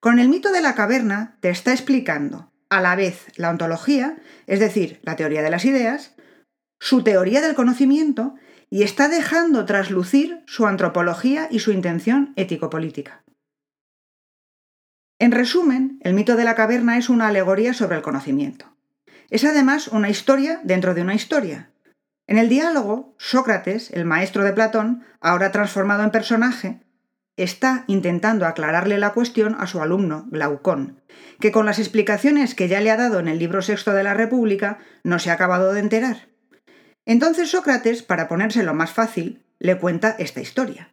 Con 0.00 0.18
el 0.18 0.28
mito 0.28 0.50
de 0.50 0.62
la 0.62 0.74
caverna 0.74 1.38
te 1.40 1.50
está 1.50 1.72
explicando 1.72 2.50
a 2.68 2.80
la 2.80 2.96
vez 2.96 3.26
la 3.36 3.50
ontología, 3.50 4.16
es 4.48 4.58
decir, 4.58 4.98
la 5.04 5.14
teoría 5.14 5.42
de 5.42 5.50
las 5.50 5.64
ideas, 5.64 6.16
su 6.80 7.04
teoría 7.04 7.40
del 7.40 7.54
conocimiento 7.54 8.34
y 8.68 8.82
está 8.82 9.08
dejando 9.08 9.64
traslucir 9.64 10.42
su 10.46 10.66
antropología 10.66 11.46
y 11.52 11.60
su 11.60 11.70
intención 11.70 12.32
ético-política. 12.34 13.22
En 15.18 15.32
resumen, 15.32 15.98
el 16.02 16.12
mito 16.12 16.36
de 16.36 16.44
la 16.44 16.54
caverna 16.54 16.98
es 16.98 17.08
una 17.08 17.28
alegoría 17.28 17.72
sobre 17.72 17.96
el 17.96 18.02
conocimiento. 18.02 18.76
Es 19.30 19.44
además 19.44 19.88
una 19.88 20.10
historia 20.10 20.60
dentro 20.62 20.94
de 20.94 21.00
una 21.00 21.14
historia. 21.14 21.70
En 22.26 22.36
el 22.36 22.50
diálogo, 22.50 23.14
Sócrates, 23.18 23.90
el 23.92 24.04
maestro 24.04 24.44
de 24.44 24.52
Platón, 24.52 25.04
ahora 25.20 25.52
transformado 25.52 26.04
en 26.04 26.10
personaje, 26.10 26.80
está 27.36 27.84
intentando 27.86 28.46
aclararle 28.46 28.98
la 28.98 29.14
cuestión 29.14 29.56
a 29.58 29.66
su 29.66 29.80
alumno, 29.80 30.26
Glaucón, 30.30 31.00
que 31.40 31.50
con 31.52 31.64
las 31.64 31.78
explicaciones 31.78 32.54
que 32.54 32.68
ya 32.68 32.80
le 32.80 32.90
ha 32.90 32.96
dado 32.96 33.18
en 33.18 33.28
el 33.28 33.38
libro 33.38 33.62
sexto 33.62 33.92
de 33.92 34.02
la 34.02 34.14
República 34.14 34.78
no 35.02 35.18
se 35.18 35.30
ha 35.30 35.34
acabado 35.34 35.72
de 35.72 35.80
enterar. 35.80 36.28
Entonces 37.06 37.50
Sócrates, 37.50 38.02
para 38.02 38.28
ponérselo 38.28 38.74
más 38.74 38.90
fácil, 38.90 39.44
le 39.58 39.78
cuenta 39.78 40.16
esta 40.18 40.40
historia. 40.40 40.92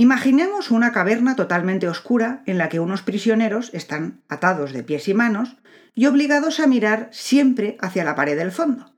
Imaginemos 0.00 0.70
una 0.70 0.92
caverna 0.92 1.34
totalmente 1.34 1.88
oscura 1.88 2.44
en 2.46 2.56
la 2.56 2.68
que 2.68 2.78
unos 2.78 3.02
prisioneros 3.02 3.74
están 3.74 4.22
atados 4.28 4.72
de 4.72 4.84
pies 4.84 5.08
y 5.08 5.12
manos 5.12 5.56
y 5.92 6.06
obligados 6.06 6.60
a 6.60 6.68
mirar 6.68 7.08
siempre 7.10 7.76
hacia 7.80 8.04
la 8.04 8.14
pared 8.14 8.38
del 8.38 8.52
fondo. 8.52 8.94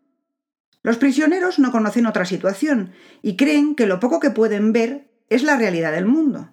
Los 0.82 0.98
prisioneros 0.98 1.58
no 1.58 1.72
conocen 1.72 2.04
otra 2.04 2.26
situación 2.26 2.92
y 3.22 3.38
creen 3.38 3.76
que 3.76 3.86
lo 3.86 3.98
poco 3.98 4.20
que 4.20 4.28
pueden 4.28 4.74
ver 4.74 5.10
es 5.30 5.42
la 5.42 5.56
realidad 5.56 5.92
del 5.92 6.04
mundo. 6.04 6.52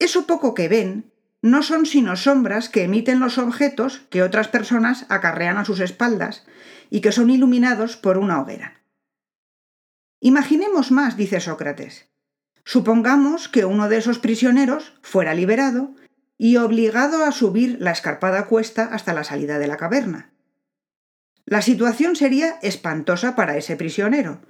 Eso 0.00 0.26
poco 0.26 0.52
que 0.52 0.66
ven 0.66 1.12
no 1.40 1.62
son 1.62 1.86
sino 1.86 2.16
sombras 2.16 2.70
que 2.70 2.82
emiten 2.82 3.20
los 3.20 3.38
objetos 3.38 4.00
que 4.10 4.24
otras 4.24 4.48
personas 4.48 5.06
acarrean 5.08 5.58
a 5.58 5.64
sus 5.64 5.78
espaldas 5.78 6.44
y 6.90 7.02
que 7.02 7.12
son 7.12 7.30
iluminados 7.30 7.96
por 7.96 8.18
una 8.18 8.40
hoguera. 8.40 8.82
Imaginemos 10.18 10.90
más, 10.90 11.16
dice 11.16 11.38
Sócrates. 11.38 12.09
Supongamos 12.70 13.48
que 13.48 13.64
uno 13.64 13.88
de 13.88 13.96
esos 13.96 14.20
prisioneros 14.20 14.92
fuera 15.02 15.34
liberado 15.34 15.90
y 16.38 16.56
obligado 16.56 17.24
a 17.24 17.32
subir 17.32 17.78
la 17.80 17.90
escarpada 17.90 18.46
cuesta 18.46 18.84
hasta 18.84 19.12
la 19.12 19.24
salida 19.24 19.58
de 19.58 19.66
la 19.66 19.76
caverna. 19.76 20.30
La 21.46 21.62
situación 21.62 22.14
sería 22.14 22.60
espantosa 22.62 23.34
para 23.34 23.56
ese 23.56 23.74
prisionero, 23.74 24.42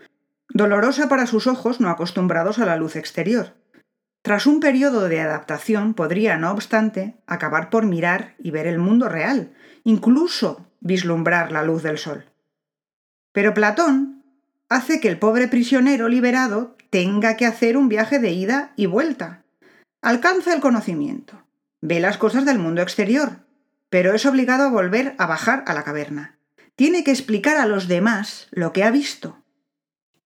dolorosa 0.50 1.08
para 1.08 1.26
sus 1.26 1.46
ojos 1.46 1.80
no 1.80 1.88
acostumbrados 1.88 2.58
a 2.58 2.66
la 2.66 2.76
luz 2.76 2.94
exterior. 2.94 3.54
Tras 4.20 4.44
un 4.44 4.60
periodo 4.60 5.08
de 5.08 5.22
adaptación 5.22 5.94
podría, 5.94 6.36
no 6.36 6.50
obstante, 6.50 7.22
acabar 7.26 7.70
por 7.70 7.86
mirar 7.86 8.34
y 8.38 8.50
ver 8.50 8.66
el 8.66 8.78
mundo 8.78 9.08
real, 9.08 9.54
incluso 9.82 10.70
vislumbrar 10.80 11.52
la 11.52 11.62
luz 11.62 11.82
del 11.82 11.96
sol. 11.96 12.26
Pero 13.32 13.54
Platón 13.54 14.22
hace 14.68 15.00
que 15.00 15.08
el 15.08 15.18
pobre 15.18 15.48
prisionero 15.48 16.06
liberado 16.10 16.76
tenga 16.90 17.37
que 17.37 17.47
hacer 17.47 17.76
un 17.76 17.88
viaje 17.88 18.18
de 18.18 18.32
ida 18.32 18.73
y 18.76 18.87
vuelta. 18.87 19.44
Alcanza 20.02 20.52
el 20.52 20.61
conocimiento, 20.61 21.44
ve 21.80 22.00
las 22.00 22.18
cosas 22.18 22.44
del 22.44 22.59
mundo 22.59 22.82
exterior, 22.82 23.47
pero 23.88 24.14
es 24.14 24.26
obligado 24.26 24.64
a 24.64 24.70
volver 24.70 25.14
a 25.18 25.26
bajar 25.26 25.64
a 25.66 25.75
la 25.75 25.85
caverna. 25.85 26.38
Tiene 26.75 27.04
que 27.04 27.11
explicar 27.11 27.56
a 27.56 27.66
los 27.66 27.88
demás 27.88 28.49
lo 28.50 28.73
que 28.73 28.85
ha 28.85 28.90
visto. 28.90 29.42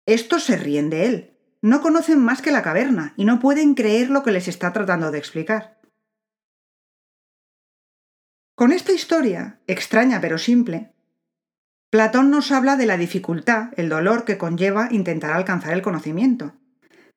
Estos 0.07 0.45
se 0.45 0.57
ríen 0.57 0.91
de 0.91 1.07
él, 1.07 1.35
no 1.61 1.81
conocen 1.81 2.19
más 2.19 2.43
que 2.43 2.53
la 2.53 2.63
caverna 2.63 3.15
y 3.17 3.25
no 3.25 3.41
pueden 3.41 3.75
creer 3.75 4.11
lo 4.11 4.23
que 4.23 4.33
les 4.33 4.49
está 4.49 4.73
tratando 4.73 5.11
de 5.11 5.19
explicar. 5.19 5.81
Con 8.55 8.71
esta 8.71 8.93
historia, 8.93 9.61
extraña 9.67 10.21
pero 10.21 10.39
simple, 10.39 10.94
Platón 11.95 12.29
nos 12.29 12.51
habla 12.51 12.75
de 12.75 12.87
la 12.87 12.97
dificultad, 12.97 13.69
el 13.77 13.89
dolor 13.89 14.25
que 14.25 14.37
conlleva 14.37 14.89
intentar 14.91 15.31
alcanzar 15.31 15.75
el 15.75 15.83
conocimiento. 15.83 16.57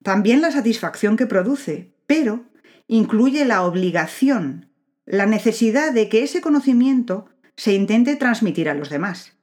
También 0.04 0.40
la 0.40 0.52
satisfacción 0.52 1.18
que 1.18 1.26
produce, 1.26 1.96
pero 2.06 2.46
incluye 2.86 3.44
la 3.46 3.64
obligación, 3.64 4.70
la 5.08 5.26
necesidad 5.26 5.94
de 5.94 6.10
que 6.10 6.22
ese 6.22 6.42
conocimiento 6.42 7.28
se 7.56 7.74
intente 7.74 8.18
transmitir 8.18 8.70
a 8.70 8.76
los 8.76 8.92
demás. 8.92 9.34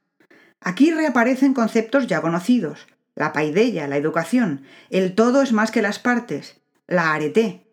Aquí 0.61 0.91
reaparecen 0.91 1.53
conceptos 1.53 2.07
ya 2.07 2.21
conocidos, 2.21 2.87
la 3.13 3.33
paideia, 3.33 3.89
la 3.89 3.97
educación, 3.97 4.63
el 4.89 5.15
todo 5.15 5.41
es 5.41 5.51
más 5.51 5.69
que 5.69 5.81
las 5.81 5.99
partes, 5.99 6.61
la 6.87 7.13
arete. 7.13 7.67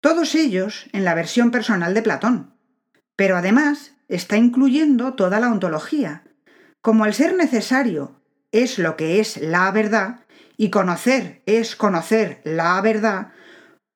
Todos 0.00 0.34
ellos 0.36 0.86
en 0.94 1.04
la 1.04 1.12
versión 1.12 1.50
personal 1.50 1.92
de 1.92 2.00
Platón, 2.00 2.54
pero 3.14 3.36
además 3.36 3.92
está 4.08 4.36
incluyendo 4.36 5.14
toda 5.14 5.40
la 5.40 5.50
ontología, 5.50 6.22
Como 6.80 7.04
el 7.04 7.14
ser 7.14 7.34
necesario 7.34 8.20
es 8.52 8.78
lo 8.78 8.96
que 8.96 9.18
es 9.18 9.38
la 9.38 9.70
verdad, 9.72 10.20
y 10.56 10.70
conocer 10.70 11.42
es 11.44 11.74
conocer 11.74 12.40
la 12.44 12.80
verdad, 12.80 13.32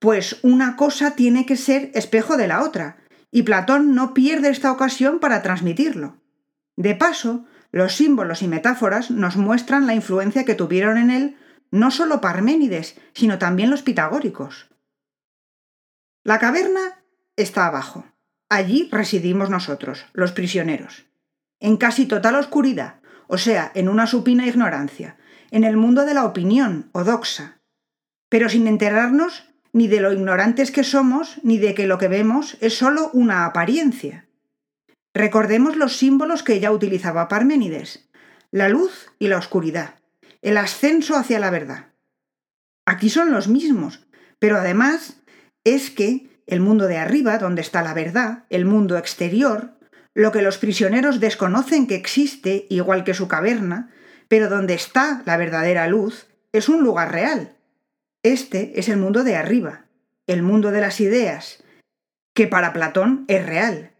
pues 0.01 0.41
una 0.43 0.77
cosa 0.77 1.15
tiene 1.15 1.47
que 1.47 1.57
ser 1.57 1.93
espejo 1.95 2.37
de 2.37 2.49
la 2.49 2.63
otra, 2.63 2.97
y 3.31 3.43
Platón 3.43 3.95
no 3.95 4.13
pierde 4.13 4.49
esta 4.49 4.73
ocasión 4.73 5.21
para 5.21 5.43
transmitirlo. 5.43 6.17
De 6.77 6.95
paso, 6.97 7.45
los 7.71 7.95
símbolos 7.95 8.43
y 8.43 8.49
metáforas 8.49 9.11
nos 9.11 9.37
muestran 9.37 9.87
la 9.87 9.95
influencia 9.95 10.45
que 10.45 10.57
tuvieron 10.57 10.99
en 10.99 11.11
él 11.11 11.37
no 11.71 11.91
solo 11.91 12.21
Parménides, 12.21 12.97
sino 13.15 13.39
también 13.39 13.71
los 13.71 13.83
pitagóricos. 13.83 14.69
La 16.25 16.39
caverna 16.39 17.05
está 17.37 17.67
abajo. 17.67 18.05
Allí 18.51 18.89
residimos 18.91 19.49
nosotros, 19.49 20.07
los 20.13 20.33
prisioneros. 20.33 21.07
En 21.61 21.77
casi 21.77 22.07
total 22.07 22.35
oscuridad, 22.35 22.97
o 23.29 23.39
sea, 23.39 23.71
en 23.77 23.89
una 23.89 24.09
supina 24.09 24.45
ignorancia, 24.45 25.17
en 25.53 25.63
el 25.63 25.77
mundo 25.77 26.05
de 26.05 26.15
la 26.15 26.25
opinión 26.25 26.91
o 26.91 27.05
doxa, 27.05 27.61
pero 28.29 28.49
sin 28.49 28.67
enterarnos 28.67 29.45
ni 29.73 29.87
de 29.87 30.01
lo 30.01 30.13
ignorantes 30.13 30.73
que 30.73 30.83
somos, 30.83 31.39
ni 31.45 31.59
de 31.59 31.75
que 31.75 31.87
lo 31.87 31.99
que 31.99 32.09
vemos 32.09 32.57
es 32.61 32.77
sólo 32.77 33.11
una 33.13 33.47
apariencia. 33.47 34.27
Recordemos 35.15 35.77
los 35.77 35.97
símbolos 35.97 36.43
que 36.43 36.59
ya 36.59 36.73
utilizaba 36.73 37.29
Parménides, 37.29 38.09
la 38.51 38.69
luz 38.69 39.13
y 39.21 39.29
la 39.29 39.39
oscuridad, 39.39 39.95
el 40.43 40.57
ascenso 40.57 41.17
hacia 41.17 41.39
la 41.39 41.51
verdad. 41.51 41.87
Aquí 42.85 43.11
son 43.11 43.31
los 43.31 43.47
mismos, 43.47 44.09
pero 44.41 44.57
además 44.57 45.21
es 45.63 45.91
que 45.91 46.30
el 46.47 46.61
mundo 46.61 46.87
de 46.87 46.99
arriba, 46.99 47.39
donde 47.39 47.63
está 47.63 47.83
la 47.83 47.95
verdad, 47.95 48.45
el 48.51 48.65
mundo 48.65 48.97
exterior, 48.97 49.73
lo 50.15 50.33
que 50.33 50.43
los 50.43 50.59
prisioneros 50.59 51.21
desconocen 51.21 51.87
que 51.87 51.95
existe, 51.95 52.67
igual 52.69 53.05
que 53.05 53.15
su 53.15 53.29
caverna, 53.29 53.91
pero 54.29 54.49
donde 54.49 54.75
está 54.75 55.23
la 55.27 55.37
verdadera 55.37 55.87
luz, 55.87 56.27
es 56.53 56.69
un 56.69 56.83
lugar 56.83 57.13
real. 57.13 57.57
Este 58.23 58.79
es 58.79 58.89
el 58.89 58.97
mundo 58.97 59.25
de 59.25 59.37
arriba, 59.37 59.87
el 60.27 60.43
mundo 60.43 60.71
de 60.71 60.81
las 60.81 61.01
ideas, 61.01 61.63
que 62.35 62.47
para 62.47 62.73
Platón 62.73 63.25
es 63.29 63.45
real. 63.47 63.93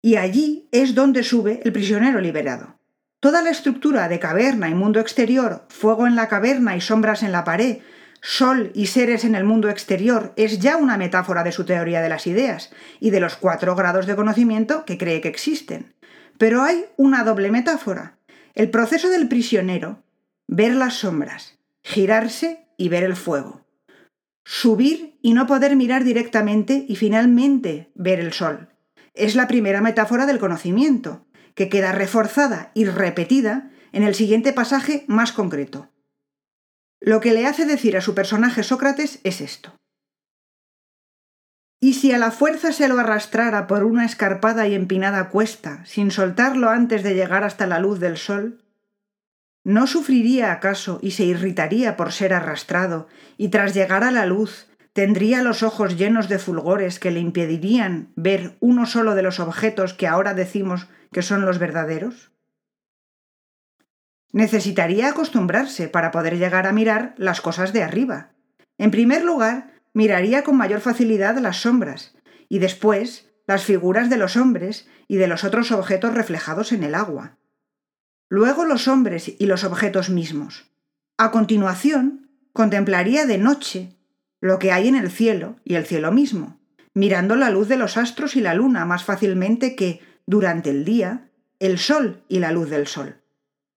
Y 0.00 0.16
allí 0.16 0.68
es 0.72 0.94
donde 0.94 1.22
sube 1.22 1.60
el 1.64 1.72
prisionero 1.72 2.20
liberado. 2.20 2.78
Toda 3.20 3.40
la 3.42 3.50
estructura 3.50 4.08
de 4.08 4.18
caverna 4.18 4.68
y 4.68 4.74
mundo 4.74 4.98
exterior, 4.98 5.64
fuego 5.68 6.08
en 6.08 6.16
la 6.16 6.28
caverna 6.28 6.76
y 6.76 6.80
sombras 6.80 7.22
en 7.22 7.30
la 7.30 7.44
pared, 7.44 7.78
sol 8.22 8.70
y 8.74 8.86
seres 8.86 9.24
en 9.24 9.34
el 9.34 9.44
mundo 9.44 9.68
exterior, 9.68 10.32
es 10.36 10.60
ya 10.60 10.76
una 10.76 10.96
metáfora 10.96 11.42
de 11.42 11.52
su 11.52 11.64
teoría 11.64 12.00
de 12.00 12.08
las 12.08 12.26
ideas 12.26 12.70
y 13.00 13.10
de 13.10 13.20
los 13.20 13.34
cuatro 13.36 13.74
grados 13.74 14.06
de 14.06 14.16
conocimiento 14.16 14.84
que 14.84 14.96
cree 14.96 15.20
que 15.20 15.28
existen. 15.28 15.92
Pero 16.38 16.62
hay 16.62 16.86
una 16.96 17.24
doble 17.24 17.50
metáfora. 17.50 18.16
El 18.54 18.70
proceso 18.70 19.10
del 19.10 19.28
prisionero, 19.28 20.04
ver 20.46 20.74
las 20.74 20.94
sombras, 20.94 21.58
girarse 21.82 22.66
y 22.76 22.88
ver 22.88 23.02
el 23.02 23.16
fuego. 23.16 23.66
Subir 24.44 25.18
y 25.20 25.34
no 25.34 25.46
poder 25.46 25.74
mirar 25.76 26.04
directamente 26.04 26.84
y 26.88 26.96
finalmente 26.96 27.90
ver 27.94 28.20
el 28.20 28.32
sol. 28.32 28.68
Es 29.14 29.34
la 29.34 29.48
primera 29.48 29.80
metáfora 29.80 30.26
del 30.26 30.38
conocimiento, 30.38 31.26
que 31.54 31.68
queda 31.68 31.92
reforzada 31.92 32.70
y 32.74 32.84
repetida 32.84 33.70
en 33.92 34.04
el 34.04 34.14
siguiente 34.14 34.52
pasaje 34.52 35.04
más 35.06 35.32
concreto. 35.32 35.91
Lo 37.04 37.20
que 37.20 37.32
le 37.32 37.46
hace 37.46 37.66
decir 37.66 37.96
a 37.96 38.00
su 38.00 38.14
personaje 38.14 38.62
Sócrates 38.62 39.18
es 39.24 39.40
esto. 39.40 39.74
Y 41.80 41.94
si 41.94 42.12
a 42.12 42.18
la 42.18 42.30
fuerza 42.30 42.70
se 42.70 42.86
lo 42.86 42.96
arrastrara 43.00 43.66
por 43.66 43.82
una 43.82 44.04
escarpada 44.04 44.68
y 44.68 44.74
empinada 44.76 45.28
cuesta, 45.28 45.84
sin 45.84 46.12
soltarlo 46.12 46.70
antes 46.70 47.02
de 47.02 47.16
llegar 47.16 47.42
hasta 47.42 47.66
la 47.66 47.80
luz 47.80 47.98
del 47.98 48.16
sol, 48.16 48.62
¿no 49.64 49.88
sufriría 49.88 50.52
acaso 50.52 51.00
y 51.02 51.10
se 51.10 51.24
irritaría 51.24 51.96
por 51.96 52.12
ser 52.12 52.32
arrastrado, 52.32 53.08
y 53.36 53.48
tras 53.48 53.74
llegar 53.74 54.04
a 54.04 54.12
la 54.12 54.24
luz 54.24 54.68
tendría 54.92 55.42
los 55.42 55.64
ojos 55.64 55.96
llenos 55.96 56.28
de 56.28 56.38
fulgores 56.38 57.00
que 57.00 57.10
le 57.10 57.18
impedirían 57.18 58.12
ver 58.14 58.56
uno 58.60 58.86
solo 58.86 59.16
de 59.16 59.22
los 59.22 59.40
objetos 59.40 59.92
que 59.92 60.06
ahora 60.06 60.34
decimos 60.34 60.86
que 61.10 61.22
son 61.22 61.44
los 61.44 61.58
verdaderos? 61.58 62.31
Necesitaría 64.32 65.08
acostumbrarse 65.08 65.88
para 65.88 66.10
poder 66.10 66.38
llegar 66.38 66.66
a 66.66 66.72
mirar 66.72 67.14
las 67.18 67.40
cosas 67.40 67.72
de 67.72 67.82
arriba. 67.82 68.32
En 68.78 68.90
primer 68.90 69.24
lugar, 69.24 69.74
miraría 69.92 70.42
con 70.42 70.56
mayor 70.56 70.80
facilidad 70.80 71.36
las 71.38 71.58
sombras, 71.58 72.14
y 72.48 72.58
después 72.58 73.30
las 73.46 73.64
figuras 73.64 74.08
de 74.10 74.16
los 74.16 74.36
hombres 74.36 74.88
y 75.08 75.16
de 75.16 75.26
los 75.26 75.44
otros 75.44 75.70
objetos 75.72 76.14
reflejados 76.14 76.72
en 76.72 76.82
el 76.82 76.94
agua. 76.94 77.36
Luego 78.28 78.64
los 78.64 78.88
hombres 78.88 79.34
y 79.38 79.46
los 79.46 79.64
objetos 79.64 80.08
mismos. 80.08 80.70
A 81.18 81.30
continuación, 81.30 82.30
contemplaría 82.52 83.26
de 83.26 83.38
noche 83.38 83.96
lo 84.40 84.58
que 84.58 84.72
hay 84.72 84.88
en 84.88 84.96
el 84.96 85.10
cielo 85.10 85.56
y 85.64 85.74
el 85.74 85.84
cielo 85.84 86.10
mismo, 86.12 86.58
mirando 86.94 87.36
la 87.36 87.50
luz 87.50 87.68
de 87.68 87.76
los 87.76 87.96
astros 87.96 88.36
y 88.36 88.40
la 88.40 88.54
luna 88.54 88.84
más 88.86 89.04
fácilmente 89.04 89.76
que, 89.76 90.00
durante 90.26 90.70
el 90.70 90.84
día, 90.84 91.30
el 91.58 91.78
sol 91.78 92.24
y 92.28 92.38
la 92.38 92.52
luz 92.52 92.70
del 92.70 92.86
sol. 92.86 93.21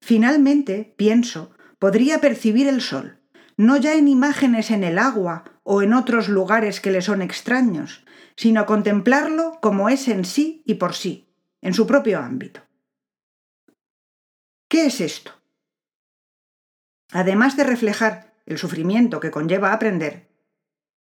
Finalmente, 0.01 0.93
pienso, 0.97 1.51
podría 1.79 2.21
percibir 2.21 2.67
el 2.67 2.81
sol, 2.81 3.19
no 3.57 3.77
ya 3.77 3.95
en 3.95 4.07
imágenes 4.07 4.71
en 4.71 4.83
el 4.83 4.97
agua 4.97 5.43
o 5.63 5.81
en 5.81 5.93
otros 5.93 6.29
lugares 6.29 6.79
que 6.79 6.91
le 6.91 7.01
son 7.01 7.21
extraños, 7.21 8.05
sino 8.35 8.65
contemplarlo 8.65 9.59
como 9.61 9.89
es 9.89 10.07
en 10.07 10.25
sí 10.25 10.61
y 10.65 10.75
por 10.75 10.93
sí, 10.93 11.33
en 11.61 11.73
su 11.73 11.87
propio 11.87 12.19
ámbito. 12.19 12.61
¿Qué 14.67 14.87
es 14.87 15.01
esto? 15.01 15.31
Además 17.11 17.55
de 17.55 17.63
reflejar 17.63 18.33
el 18.45 18.57
sufrimiento 18.57 19.19
que 19.19 19.31
conlleva 19.31 19.73
aprender, 19.73 20.35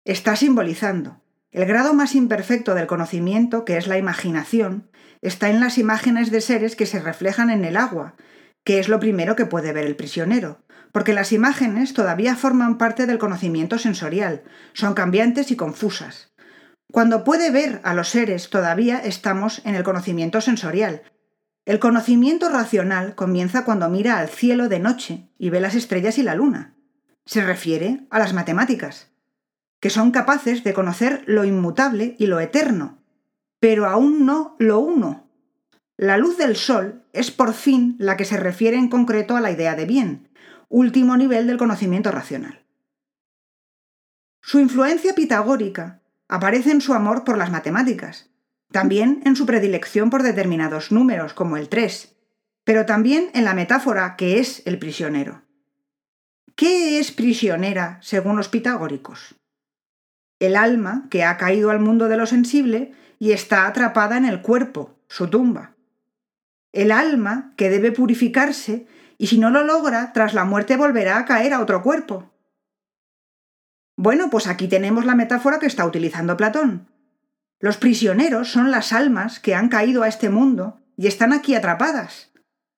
Está 0.04 0.34
simbolizando. 0.34 1.20
El 1.52 1.64
grado 1.64 1.94
más 1.94 2.16
imperfecto 2.16 2.74
del 2.74 2.88
conocimiento, 2.88 3.64
que 3.64 3.76
es 3.76 3.86
la 3.86 3.98
imaginación, 3.98 4.90
está 5.20 5.48
en 5.48 5.60
las 5.60 5.78
imágenes 5.78 6.32
de 6.32 6.40
seres 6.40 6.74
que 6.74 6.86
se 6.86 6.98
reflejan 6.98 7.50
en 7.50 7.64
el 7.64 7.76
agua, 7.76 8.16
que 8.64 8.78
es 8.78 8.88
lo 8.88 9.00
primero 9.00 9.36
que 9.36 9.46
puede 9.46 9.72
ver 9.72 9.86
el 9.86 9.96
prisionero, 9.96 10.62
porque 10.92 11.14
las 11.14 11.32
imágenes 11.32 11.94
todavía 11.94 12.36
forman 12.36 12.78
parte 12.78 13.06
del 13.06 13.18
conocimiento 13.18 13.78
sensorial, 13.78 14.42
son 14.72 14.94
cambiantes 14.94 15.50
y 15.50 15.56
confusas. 15.56 16.32
Cuando 16.92 17.24
puede 17.24 17.50
ver 17.50 17.80
a 17.84 17.94
los 17.94 18.08
seres 18.08 18.50
todavía 18.50 18.98
estamos 18.98 19.62
en 19.64 19.74
el 19.74 19.82
conocimiento 19.82 20.40
sensorial. 20.40 21.02
El 21.64 21.78
conocimiento 21.78 22.48
racional 22.50 23.14
comienza 23.14 23.64
cuando 23.64 23.88
mira 23.88 24.18
al 24.18 24.28
cielo 24.28 24.68
de 24.68 24.80
noche 24.80 25.28
y 25.38 25.48
ve 25.50 25.60
las 25.60 25.74
estrellas 25.74 26.18
y 26.18 26.22
la 26.22 26.34
luna. 26.34 26.74
Se 27.24 27.42
refiere 27.42 28.06
a 28.10 28.18
las 28.18 28.34
matemáticas 28.34 29.12
que 29.82 29.90
son 29.90 30.12
capaces 30.12 30.62
de 30.62 30.74
conocer 30.74 31.24
lo 31.26 31.44
inmutable 31.44 32.14
y 32.16 32.26
lo 32.26 32.38
eterno, 32.38 33.02
pero 33.58 33.86
aún 33.86 34.24
no 34.24 34.54
lo 34.60 34.78
uno. 34.78 35.28
La 35.96 36.16
luz 36.16 36.36
del 36.36 36.56
sol 36.56 37.04
es 37.12 37.30
por 37.30 37.52
fin 37.54 37.96
la 37.98 38.16
que 38.16 38.24
se 38.24 38.36
refiere 38.36 38.76
en 38.76 38.88
concreto 38.88 39.36
a 39.36 39.40
la 39.40 39.50
idea 39.50 39.74
de 39.74 39.86
bien, 39.86 40.28
último 40.68 41.16
nivel 41.16 41.46
del 41.46 41.58
conocimiento 41.58 42.10
racional. 42.10 42.64
Su 44.40 44.58
influencia 44.58 45.14
pitagórica 45.14 46.00
aparece 46.28 46.70
en 46.70 46.80
su 46.80 46.94
amor 46.94 47.24
por 47.24 47.38
las 47.38 47.50
matemáticas, 47.50 48.30
también 48.72 49.22
en 49.24 49.36
su 49.36 49.46
predilección 49.46 50.10
por 50.10 50.22
determinados 50.22 50.90
números, 50.90 51.34
como 51.34 51.56
el 51.56 51.68
3, 51.68 52.16
pero 52.64 52.86
también 52.86 53.30
en 53.34 53.44
la 53.44 53.54
metáfora 53.54 54.16
que 54.16 54.40
es 54.40 54.62
el 54.66 54.78
prisionero. 54.78 55.42
¿Qué 56.56 56.98
es 56.98 57.12
prisionera 57.12 57.98
según 58.02 58.36
los 58.36 58.48
pitagóricos? 58.48 59.36
el 60.42 60.56
alma 60.56 61.06
que 61.08 61.22
ha 61.22 61.36
caído 61.36 61.70
al 61.70 61.78
mundo 61.78 62.08
de 62.08 62.16
lo 62.16 62.26
sensible 62.26 62.92
y 63.20 63.30
está 63.30 63.68
atrapada 63.68 64.16
en 64.16 64.24
el 64.24 64.42
cuerpo, 64.42 64.98
su 65.06 65.28
tumba. 65.28 65.76
El 66.72 66.90
alma 66.90 67.52
que 67.56 67.70
debe 67.70 67.92
purificarse 67.92 68.86
y 69.18 69.28
si 69.28 69.38
no 69.38 69.50
lo 69.50 69.62
logra, 69.62 70.12
tras 70.12 70.34
la 70.34 70.44
muerte 70.44 70.76
volverá 70.76 71.18
a 71.18 71.24
caer 71.24 71.52
a 71.52 71.60
otro 71.60 71.82
cuerpo. 71.82 72.32
Bueno, 73.96 74.30
pues 74.30 74.46
aquí 74.46 74.68
tenemos 74.68 75.04
la 75.04 75.14
metáfora 75.14 75.58
que 75.58 75.66
está 75.66 75.86
utilizando 75.86 76.36
Platón. 76.36 76.88
Los 77.60 77.76
prisioneros 77.76 78.50
son 78.50 78.70
las 78.70 78.92
almas 78.92 79.38
que 79.38 79.54
han 79.54 79.68
caído 79.68 80.02
a 80.02 80.08
este 80.08 80.30
mundo 80.30 80.80
y 80.96 81.06
están 81.06 81.32
aquí 81.32 81.54
atrapadas. 81.54 82.32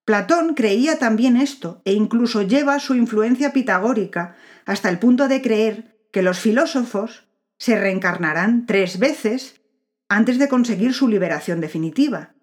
Platón 0.04 0.54
creía 0.54 0.98
también 0.98 1.38
esto 1.38 1.80
e 1.86 1.94
incluso 1.94 2.42
lleva 2.42 2.78
su 2.78 2.94
influencia 2.94 3.54
pitagórica 3.54 4.36
hasta 4.66 4.90
el 4.90 4.98
punto 4.98 5.28
de 5.28 5.40
creer 5.40 5.96
que 6.12 6.22
los 6.22 6.38
filósofos 6.38 7.26
se 7.56 7.78
reencarnarán 7.78 8.66
tres 8.66 8.98
veces 8.98 9.62
antes 10.08 10.38
de 10.38 10.48
conseguir 10.48 10.92
su 10.92 11.08
liberación 11.08 11.62
definitiva. 11.62 12.33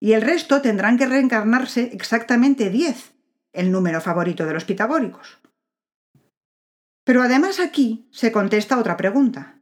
Y 0.00 0.14
el 0.14 0.22
resto 0.22 0.62
tendrán 0.62 0.96
que 0.96 1.06
reencarnarse 1.06 1.90
exactamente 1.92 2.70
diez, 2.70 3.12
el 3.52 3.70
número 3.70 4.00
favorito 4.00 4.46
de 4.46 4.54
los 4.54 4.64
pitagóricos. 4.64 5.38
Pero 7.04 7.22
además 7.22 7.60
aquí 7.60 8.08
se 8.10 8.32
contesta 8.32 8.78
otra 8.78 8.96
pregunta. 8.96 9.60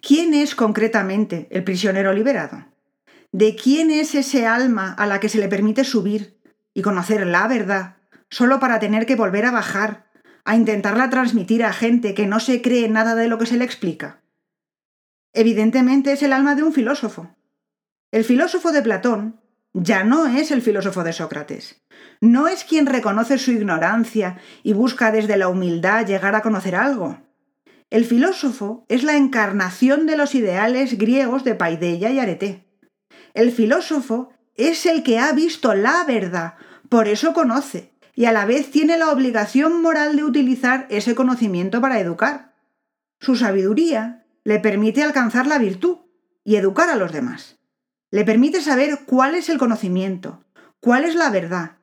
¿Quién 0.00 0.34
es 0.34 0.54
concretamente 0.54 1.48
el 1.50 1.64
prisionero 1.64 2.12
liberado? 2.12 2.66
¿De 3.30 3.54
quién 3.54 3.90
es 3.90 4.14
ese 4.14 4.46
alma 4.46 4.92
a 4.92 5.06
la 5.06 5.20
que 5.20 5.28
se 5.28 5.38
le 5.38 5.48
permite 5.48 5.84
subir, 5.84 6.40
y 6.74 6.82
conocer 6.82 7.26
la 7.26 7.46
verdad 7.48 7.96
solo 8.30 8.58
para 8.58 8.78
tener 8.78 9.04
que 9.04 9.16
volver 9.16 9.44
a 9.44 9.50
bajar, 9.50 10.10
a 10.44 10.56
intentarla 10.56 11.10
transmitir 11.10 11.64
a 11.64 11.72
gente 11.72 12.14
que 12.14 12.26
no 12.26 12.40
se 12.40 12.62
cree 12.62 12.88
nada 12.88 13.14
de 13.14 13.28
lo 13.28 13.38
que 13.38 13.46
se 13.46 13.58
le 13.58 13.64
explica? 13.64 14.22
Evidentemente 15.34 16.12
es 16.12 16.22
el 16.22 16.32
alma 16.32 16.54
de 16.54 16.62
un 16.62 16.72
filósofo. 16.72 17.36
El 18.10 18.24
filósofo 18.24 18.72
de 18.72 18.82
Platón 18.82 19.41
ya 19.74 20.04
no 20.04 20.26
es 20.26 20.50
el 20.50 20.62
filósofo 20.62 21.02
de 21.02 21.12
Sócrates. 21.12 21.82
No 22.20 22.48
es 22.48 22.64
quien 22.64 22.86
reconoce 22.86 23.38
su 23.38 23.52
ignorancia 23.52 24.38
y 24.62 24.74
busca 24.74 25.10
desde 25.10 25.36
la 25.36 25.48
humildad 25.48 26.06
llegar 26.06 26.34
a 26.34 26.42
conocer 26.42 26.74
algo. 26.74 27.18
El 27.90 28.04
filósofo 28.04 28.84
es 28.88 29.02
la 29.02 29.16
encarnación 29.16 30.06
de 30.06 30.16
los 30.16 30.34
ideales 30.34 30.98
griegos 30.98 31.44
de 31.44 31.54
Paideia 31.54 32.10
y 32.10 32.18
Arete. 32.18 32.66
El 33.34 33.50
filósofo 33.52 34.30
es 34.56 34.86
el 34.86 35.02
que 35.02 35.18
ha 35.18 35.32
visto 35.32 35.74
la 35.74 36.04
verdad, 36.04 36.54
por 36.88 37.08
eso 37.08 37.32
conoce, 37.32 37.92
y 38.14 38.26
a 38.26 38.32
la 38.32 38.44
vez 38.44 38.70
tiene 38.70 38.98
la 38.98 39.10
obligación 39.10 39.80
moral 39.80 40.16
de 40.16 40.24
utilizar 40.24 40.86
ese 40.90 41.14
conocimiento 41.14 41.80
para 41.80 42.00
educar. 42.00 42.54
Su 43.20 43.36
sabiduría 43.36 44.26
le 44.44 44.58
permite 44.58 45.02
alcanzar 45.02 45.46
la 45.46 45.58
virtud 45.58 45.98
y 46.44 46.56
educar 46.56 46.90
a 46.90 46.96
los 46.96 47.12
demás. 47.12 47.61
Le 48.12 48.24
permite 48.24 48.60
saber 48.60 49.00
cuál 49.06 49.34
es 49.34 49.48
el 49.48 49.58
conocimiento, 49.58 50.44
cuál 50.80 51.04
es 51.04 51.14
la 51.14 51.30
verdad 51.30 51.78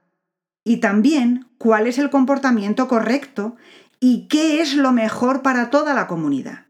y 0.63 0.77
también 0.77 1.47
cuál 1.57 1.87
es 1.87 1.97
el 1.97 2.11
comportamiento 2.11 2.87
correcto 2.87 3.55
y 3.99 4.27
qué 4.27 4.61
es 4.61 4.75
lo 4.75 4.91
mejor 4.91 5.41
para 5.41 5.71
toda 5.71 5.95
la 5.95 6.05
comunidad. 6.05 6.67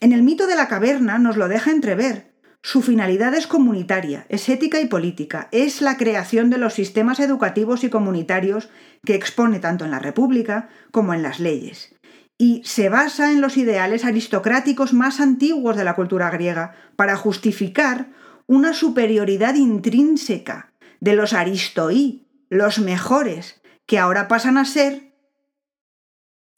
En 0.00 0.12
el 0.12 0.24
mito 0.24 0.48
de 0.48 0.56
la 0.56 0.66
caverna 0.66 1.18
nos 1.18 1.36
lo 1.36 1.46
deja 1.46 1.70
entrever. 1.70 2.34
Su 2.62 2.82
finalidad 2.82 3.34
es 3.34 3.46
comunitaria, 3.46 4.26
es 4.28 4.48
ética 4.48 4.80
y 4.80 4.86
política, 4.86 5.48
es 5.52 5.80
la 5.80 5.96
creación 5.96 6.50
de 6.50 6.58
los 6.58 6.74
sistemas 6.74 7.20
educativos 7.20 7.84
y 7.84 7.88
comunitarios 7.88 8.68
que 9.06 9.14
expone 9.14 9.60
tanto 9.60 9.84
en 9.84 9.92
la 9.92 10.00
República 10.00 10.68
como 10.90 11.14
en 11.14 11.22
las 11.22 11.38
leyes, 11.40 11.94
y 12.36 12.62
se 12.64 12.90
basa 12.90 13.32
en 13.32 13.40
los 13.40 13.56
ideales 13.56 14.04
aristocráticos 14.04 14.92
más 14.92 15.20
antiguos 15.20 15.76
de 15.76 15.84
la 15.84 15.94
cultura 15.94 16.28
griega 16.30 16.74
para 16.96 17.16
justificar 17.16 18.10
una 18.50 18.74
superioridad 18.74 19.54
intrínseca 19.54 20.72
de 20.98 21.14
los 21.14 21.34
aristoí, 21.34 22.26
los 22.48 22.80
mejores, 22.80 23.62
que 23.86 23.96
ahora 23.96 24.26
pasan 24.26 24.58
a 24.58 24.64
ser 24.64 25.14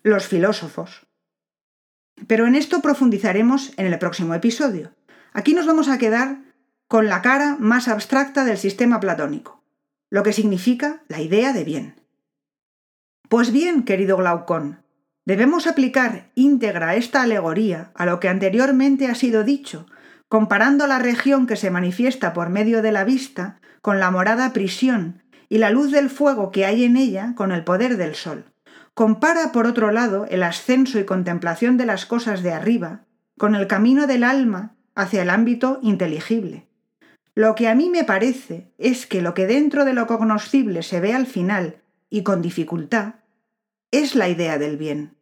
los 0.02 0.26
filósofos. 0.26 1.06
Pero 2.26 2.46
en 2.46 2.54
esto 2.54 2.80
profundizaremos 2.80 3.74
en 3.76 3.84
el 3.84 3.98
próximo 3.98 4.32
episodio. 4.32 4.94
Aquí 5.34 5.52
nos 5.52 5.66
vamos 5.66 5.90
a 5.90 5.98
quedar 5.98 6.38
con 6.88 7.10
la 7.10 7.20
cara 7.20 7.58
más 7.60 7.88
abstracta 7.88 8.46
del 8.46 8.56
sistema 8.56 8.98
platónico, 8.98 9.62
lo 10.08 10.22
que 10.22 10.32
significa 10.32 11.02
la 11.08 11.20
idea 11.20 11.52
de 11.52 11.64
bien. 11.64 12.00
Pues 13.28 13.52
bien, 13.52 13.82
querido 13.82 14.16
Glaucón, 14.16 14.82
debemos 15.26 15.66
aplicar 15.66 16.30
íntegra 16.36 16.96
esta 16.96 17.20
alegoría 17.20 17.92
a 17.94 18.06
lo 18.06 18.18
que 18.18 18.30
anteriormente 18.30 19.08
ha 19.08 19.14
sido 19.14 19.44
dicho 19.44 19.84
comparando 20.32 20.86
la 20.86 20.98
región 20.98 21.46
que 21.46 21.56
se 21.56 21.70
manifiesta 21.70 22.32
por 22.32 22.48
medio 22.48 22.80
de 22.80 22.90
la 22.90 23.04
vista 23.04 23.60
con 23.82 24.00
la 24.00 24.10
morada 24.10 24.54
prisión 24.54 25.22
y 25.50 25.58
la 25.58 25.68
luz 25.68 25.90
del 25.90 26.08
fuego 26.08 26.50
que 26.50 26.64
hay 26.64 26.84
en 26.84 26.96
ella 26.96 27.34
con 27.36 27.52
el 27.52 27.64
poder 27.64 27.98
del 27.98 28.14
sol. 28.14 28.46
Compara, 28.94 29.52
por 29.52 29.66
otro 29.66 29.92
lado, 29.92 30.24
el 30.30 30.42
ascenso 30.42 30.98
y 30.98 31.04
contemplación 31.04 31.76
de 31.76 31.84
las 31.84 32.06
cosas 32.06 32.42
de 32.42 32.50
arriba 32.50 33.02
con 33.36 33.54
el 33.54 33.66
camino 33.66 34.06
del 34.06 34.24
alma 34.24 34.74
hacia 34.94 35.20
el 35.20 35.28
ámbito 35.28 35.80
inteligible. 35.82 36.66
Lo 37.34 37.54
que 37.54 37.68
a 37.68 37.74
mí 37.74 37.90
me 37.90 38.04
parece 38.04 38.72
es 38.78 39.06
que 39.06 39.20
lo 39.20 39.34
que 39.34 39.46
dentro 39.46 39.84
de 39.84 39.92
lo 39.92 40.06
cognoscible 40.06 40.82
se 40.82 41.00
ve 41.00 41.12
al 41.12 41.26
final 41.26 41.82
y 42.08 42.22
con 42.22 42.40
dificultad 42.40 43.16
es 43.90 44.14
la 44.14 44.30
idea 44.30 44.56
del 44.56 44.78
bien. 44.78 45.14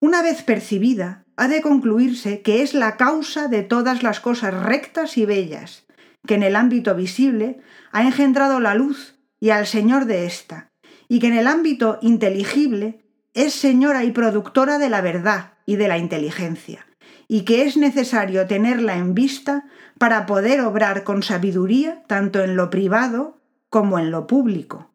Una 0.00 0.20
vez 0.20 0.42
percibida, 0.42 1.24
ha 1.38 1.46
de 1.46 1.62
concluirse 1.62 2.42
que 2.42 2.62
es 2.62 2.74
la 2.74 2.96
causa 2.96 3.46
de 3.46 3.62
todas 3.62 4.02
las 4.02 4.18
cosas 4.18 4.52
rectas 4.52 5.16
y 5.16 5.24
bellas, 5.24 5.86
que 6.26 6.34
en 6.34 6.42
el 6.42 6.56
ámbito 6.56 6.96
visible 6.96 7.60
ha 7.92 8.02
engendrado 8.02 8.58
la 8.58 8.74
luz 8.74 9.14
y 9.38 9.50
al 9.50 9.68
Señor 9.68 10.06
de 10.06 10.26
ésta, 10.26 10.72
y 11.06 11.20
que 11.20 11.28
en 11.28 11.34
el 11.34 11.46
ámbito 11.46 12.00
inteligible 12.02 13.04
es 13.34 13.54
señora 13.54 14.02
y 14.02 14.10
productora 14.10 14.78
de 14.78 14.88
la 14.88 15.00
verdad 15.00 15.52
y 15.64 15.76
de 15.76 15.86
la 15.86 15.96
inteligencia, 15.96 16.86
y 17.28 17.42
que 17.42 17.62
es 17.62 17.76
necesario 17.76 18.48
tenerla 18.48 18.96
en 18.96 19.14
vista 19.14 19.64
para 19.96 20.26
poder 20.26 20.60
obrar 20.62 21.04
con 21.04 21.22
sabiduría 21.22 22.02
tanto 22.08 22.42
en 22.42 22.56
lo 22.56 22.68
privado 22.68 23.38
como 23.70 24.00
en 24.00 24.10
lo 24.10 24.26
público. 24.26 24.90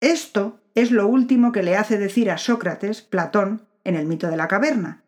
Esto 0.00 0.60
es 0.76 0.92
lo 0.92 1.08
último 1.08 1.50
que 1.50 1.64
le 1.64 1.76
hace 1.76 1.98
decir 1.98 2.30
a 2.30 2.38
Sócrates 2.38 3.02
Platón 3.02 3.73
en 3.84 3.96
el 3.96 4.06
mito 4.06 4.28
de 4.28 4.36
la 4.36 4.48
caverna, 4.48 5.04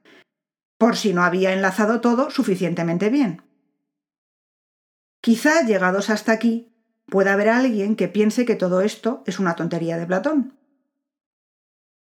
por 0.78 0.96
si 0.96 1.12
no 1.12 1.22
había 1.24 1.52
enlazado 1.52 2.00
todo 2.00 2.30
suficientemente 2.30 3.10
bien. 3.10 3.42
Quizá, 5.20 5.62
llegados 5.62 6.10
hasta 6.10 6.32
aquí, 6.32 6.72
pueda 7.06 7.32
haber 7.32 7.48
alguien 7.48 7.96
que 7.96 8.08
piense 8.08 8.44
que 8.44 8.54
todo 8.54 8.80
esto 8.80 9.22
es 9.26 9.38
una 9.38 9.56
tontería 9.56 9.96
de 9.96 10.06
Platón. 10.06 10.56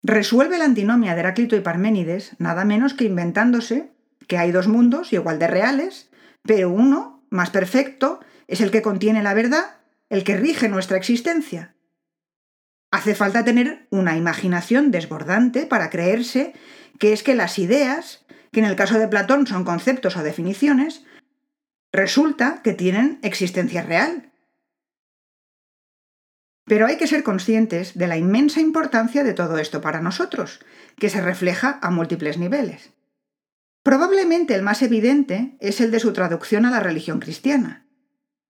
Resuelve 0.02 0.58
la 0.58 0.66
antinomia 0.66 1.14
de 1.14 1.22
Heráclito 1.22 1.56
y 1.56 1.62
Parménides 1.62 2.36
nada 2.38 2.66
menos 2.66 2.94
que 2.94 3.06
inventándose 3.06 3.94
que 4.28 4.38
hay 4.38 4.52
dos 4.52 4.68
mundos 4.68 5.14
igual 5.14 5.40
de 5.40 5.48
reales, 5.48 6.10
pero 6.42 6.70
uno, 6.70 7.24
más 7.30 7.50
perfecto, 7.52 8.20
es 8.48 8.60
el 8.62 8.72
que 8.72 8.82
contiene 8.82 9.24
la 9.24 9.34
verdad, 9.34 9.78
el 10.10 10.24
que 10.24 10.36
rige 10.36 10.68
nuestra 10.68 10.98
existencia, 10.98 11.76
Hace 12.94 13.16
falta 13.16 13.44
tener 13.44 13.88
una 13.90 14.18
imaginación 14.18 14.92
desbordante 14.92 15.66
para 15.66 15.90
creerse 15.90 16.54
que 17.00 17.12
es 17.12 17.24
que 17.24 17.34
las 17.34 17.58
ideas, 17.58 18.24
que 18.52 18.60
en 18.60 18.68
el 18.68 18.76
caso 18.76 19.00
de 19.00 19.08
Platón 19.08 19.48
son 19.48 19.64
conceptos 19.64 20.16
o 20.16 20.22
definiciones, 20.22 21.04
resulta 21.92 22.62
que 22.62 22.74
tienen 22.74 23.18
existencia 23.24 23.82
real. 23.82 24.32
Pero 26.66 26.86
hay 26.86 26.98
que 26.98 27.08
ser 27.08 27.24
conscientes 27.24 27.98
de 27.98 28.06
la 28.06 28.16
inmensa 28.16 28.62
importancia 28.62 29.24
de 29.24 29.34
todo 29.34 29.58
esto 29.58 29.82
para 29.82 30.00
nosotros, 30.00 30.60
que 30.96 31.10
se 31.10 31.20
refleja 31.20 31.80
a 31.82 31.90
múltiples 31.90 32.38
niveles. 32.38 32.94
Probablemente 33.82 34.54
el 34.54 34.62
más 34.62 34.84
evidente 34.84 35.58
es 35.60 35.82
el 35.82 35.90
de 35.90 36.00
su 36.00 36.14
traducción 36.14 36.68
a 36.68 36.70
la 36.70 36.80
religión 36.80 37.20
cristiana. 37.20 37.88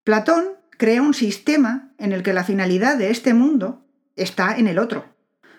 Platón 0.03 0.57
crea 0.71 1.01
un 1.01 1.13
sistema 1.13 1.93
en 1.97 2.11
el 2.11 2.23
que 2.23 2.33
la 2.33 2.43
finalidad 2.43 2.97
de 2.97 3.09
este 3.09 3.33
mundo 3.33 3.82
está 4.15 4.57
en 4.57 4.67
el 4.67 4.79
otro, 4.79 5.05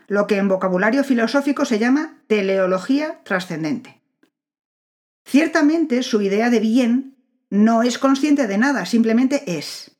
lo 0.07 0.27
que 0.27 0.37
en 0.37 0.49
vocabulario 0.49 1.05
filosófico 1.05 1.64
se 1.64 1.79
llama 1.79 2.23
teleología 2.27 3.21
trascendente. 3.25 4.01
Ciertamente 5.25 6.03
su 6.03 6.21
idea 6.21 6.51
de 6.51 6.61
bien 6.61 7.17
no 7.51 7.83
es 7.83 7.99
consciente 7.99 8.47
de 8.47 8.59
nada, 8.59 8.85
simplemente 8.85 9.43
es. 9.59 9.93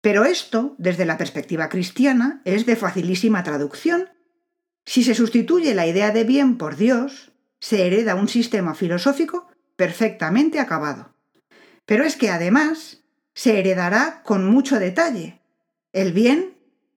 Pero 0.00 0.24
esto, 0.24 0.74
desde 0.78 1.04
la 1.04 1.18
perspectiva 1.18 1.68
cristiana, 1.68 2.40
es 2.44 2.66
de 2.66 2.76
facilísima 2.76 3.42
traducción. 3.42 4.08
Si 4.84 5.02
se 5.02 5.14
sustituye 5.14 5.74
la 5.74 5.86
idea 5.86 6.12
de 6.12 6.24
bien 6.24 6.58
por 6.58 6.76
Dios, 6.76 7.32
se 7.60 7.86
hereda 7.86 8.14
un 8.14 8.28
sistema 8.28 8.74
filosófico 8.74 9.48
perfectamente 9.76 10.60
acabado. 10.60 11.14
Pero 11.84 12.04
es 12.04 12.16
que 12.16 12.30
además 12.30 13.02
se 13.34 13.58
heredará 13.58 14.22
con 14.22 14.46
mucho 14.46 14.78
detalle. 14.78 15.40
El 15.92 16.12
bien 16.12 16.55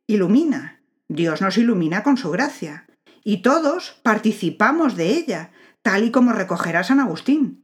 ilumina. 0.09 0.81
Dios 1.07 1.39
nos 1.39 1.57
ilumina 1.57 2.01
con 2.01 2.17
su 2.17 2.31
gracia. 2.31 2.87
Y 3.23 3.43
todos 3.43 3.99
participamos 4.01 4.95
de 4.95 5.11
ella, 5.11 5.51
tal 5.83 6.03
y 6.03 6.11
como 6.11 6.33
recogerá 6.33 6.83
San 6.83 6.99
Agustín. 6.99 7.63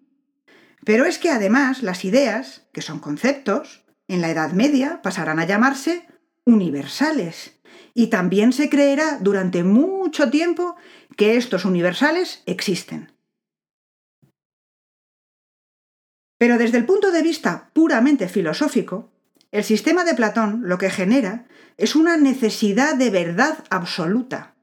Pero 0.86 1.06
es 1.06 1.18
que 1.18 1.32
además 1.32 1.82
las 1.82 2.06
ideas, 2.06 2.68
que 2.72 2.84
son 2.84 3.00
conceptos, 3.00 3.84
en 4.08 4.22
la 4.22 4.30
Edad 4.30 4.52
Media 4.52 5.02
pasarán 5.02 5.40
a 5.40 5.46
llamarse 5.46 6.08
universales. 6.46 7.60
Y 7.96 8.08
también 8.08 8.54
se 8.54 8.70
creerá 8.70 9.18
durante 9.20 9.64
mucho 9.64 10.30
tiempo 10.30 10.76
que 11.18 11.38
estos 11.38 11.66
universales 11.66 12.44
existen. 12.46 13.12
Pero 16.38 16.60
desde 16.60 16.78
el 16.78 16.86
punto 16.86 17.12
de 17.12 17.24
vista 17.24 17.72
puramente 17.74 18.30
filosófico, 18.30 19.12
el 19.52 19.64
sistema 19.64 20.04
de 20.04 20.14
Platón 20.14 20.62
lo 20.66 20.78
que 20.78 20.92
genera 20.92 21.48
es 21.78 21.96
una 21.96 22.18
necesidad 22.18 22.96
de 22.96 23.10
verdad 23.10 23.64
absoluta. 23.70 24.54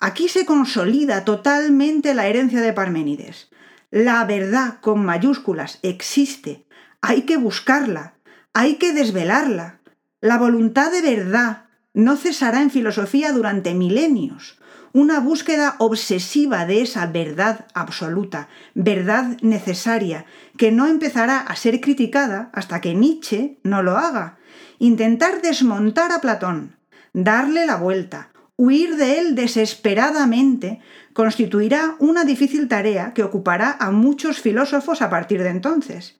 Aquí 0.00 0.28
se 0.28 0.44
consolida 0.44 1.24
totalmente 1.24 2.14
la 2.14 2.26
herencia 2.26 2.60
de 2.60 2.72
Parménides. 2.72 3.48
La 3.90 4.24
verdad 4.24 4.80
con 4.80 5.04
mayúsculas 5.04 5.78
existe, 5.82 6.66
hay 7.00 7.22
que 7.22 7.36
buscarla, 7.36 8.14
hay 8.52 8.76
que 8.76 8.92
desvelarla. 8.92 9.80
La 10.20 10.36
voluntad 10.36 10.90
de 10.90 11.02
verdad 11.02 11.66
no 11.94 12.16
cesará 12.16 12.60
en 12.60 12.70
filosofía 12.70 13.32
durante 13.32 13.74
milenios. 13.74 14.58
Una 14.92 15.20
búsqueda 15.20 15.76
obsesiva 15.78 16.64
de 16.64 16.82
esa 16.82 17.06
verdad 17.06 17.66
absoluta, 17.74 18.48
verdad 18.74 19.36
necesaria, 19.42 20.24
que 20.56 20.72
no 20.72 20.86
empezará 20.86 21.40
a 21.40 21.56
ser 21.56 21.80
criticada 21.80 22.50
hasta 22.52 22.80
que 22.80 22.94
Nietzsche 22.94 23.58
no 23.62 23.82
lo 23.82 23.96
haga, 23.96 24.37
intentar 24.78 25.42
desmontar 25.42 26.12
a 26.12 26.20
Platón, 26.20 26.76
darle 27.12 27.66
la 27.66 27.76
vuelta, 27.76 28.30
huir 28.56 28.96
de 28.96 29.18
él 29.18 29.34
desesperadamente, 29.34 30.80
constituirá 31.12 31.96
una 31.98 32.24
difícil 32.24 32.68
tarea 32.68 33.12
que 33.14 33.22
ocupará 33.22 33.76
a 33.78 33.90
muchos 33.90 34.40
filósofos 34.40 35.02
a 35.02 35.10
partir 35.10 35.42
de 35.42 35.50
entonces. 35.50 36.18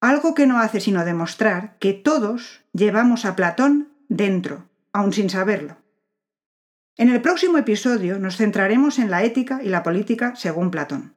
Algo 0.00 0.34
que 0.34 0.46
no 0.46 0.60
hace 0.60 0.80
sino 0.80 1.04
demostrar 1.04 1.76
que 1.78 1.92
todos 1.92 2.62
llevamos 2.72 3.24
a 3.24 3.34
Platón 3.34 3.88
dentro, 4.08 4.68
aun 4.92 5.12
sin 5.12 5.30
saberlo. 5.30 5.78
En 6.96 7.10
el 7.10 7.20
próximo 7.20 7.58
episodio 7.58 8.18
nos 8.18 8.36
centraremos 8.36 8.98
en 8.98 9.10
la 9.10 9.22
ética 9.22 9.60
y 9.62 9.68
la 9.68 9.82
política 9.82 10.34
según 10.34 10.70
Platón. 10.70 11.14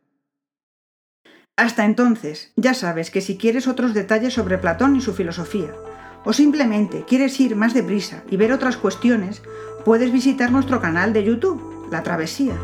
Hasta 1.56 1.86
entonces, 1.86 2.54
ya 2.56 2.74
sabes 2.74 3.12
que 3.12 3.22
si 3.22 3.38
quieres 3.38 3.68
otros 3.68 3.94
detalles 3.94 4.34
sobre 4.34 4.58
Platón 4.58 4.96
y 4.96 5.02
su 5.02 5.14
filosofía, 5.14 5.72
o 6.24 6.34
simplemente 6.34 7.04
quieres 7.08 7.40
ir 7.40 7.56
más 7.56 7.74
deprisa 7.74 8.24
y 8.30 8.38
ver 8.38 8.52
otras 8.52 8.78
cuestiones, 8.78 9.42
puedes 9.86 10.12
visitar 10.12 10.52
nuestro 10.52 10.80
canal 10.82 11.14
de 11.14 11.24
YouTube, 11.24 11.88
La 11.92 12.04
Travesía. 12.04 12.58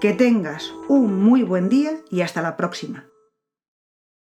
Que 0.00 0.12
tengas 0.12 0.72
un 0.88 1.22
muy 1.22 1.42
buen 1.42 1.68
día 1.68 1.92
y 2.10 2.20
hasta 2.20 2.42
la 2.42 2.56
próxima. 2.56 3.06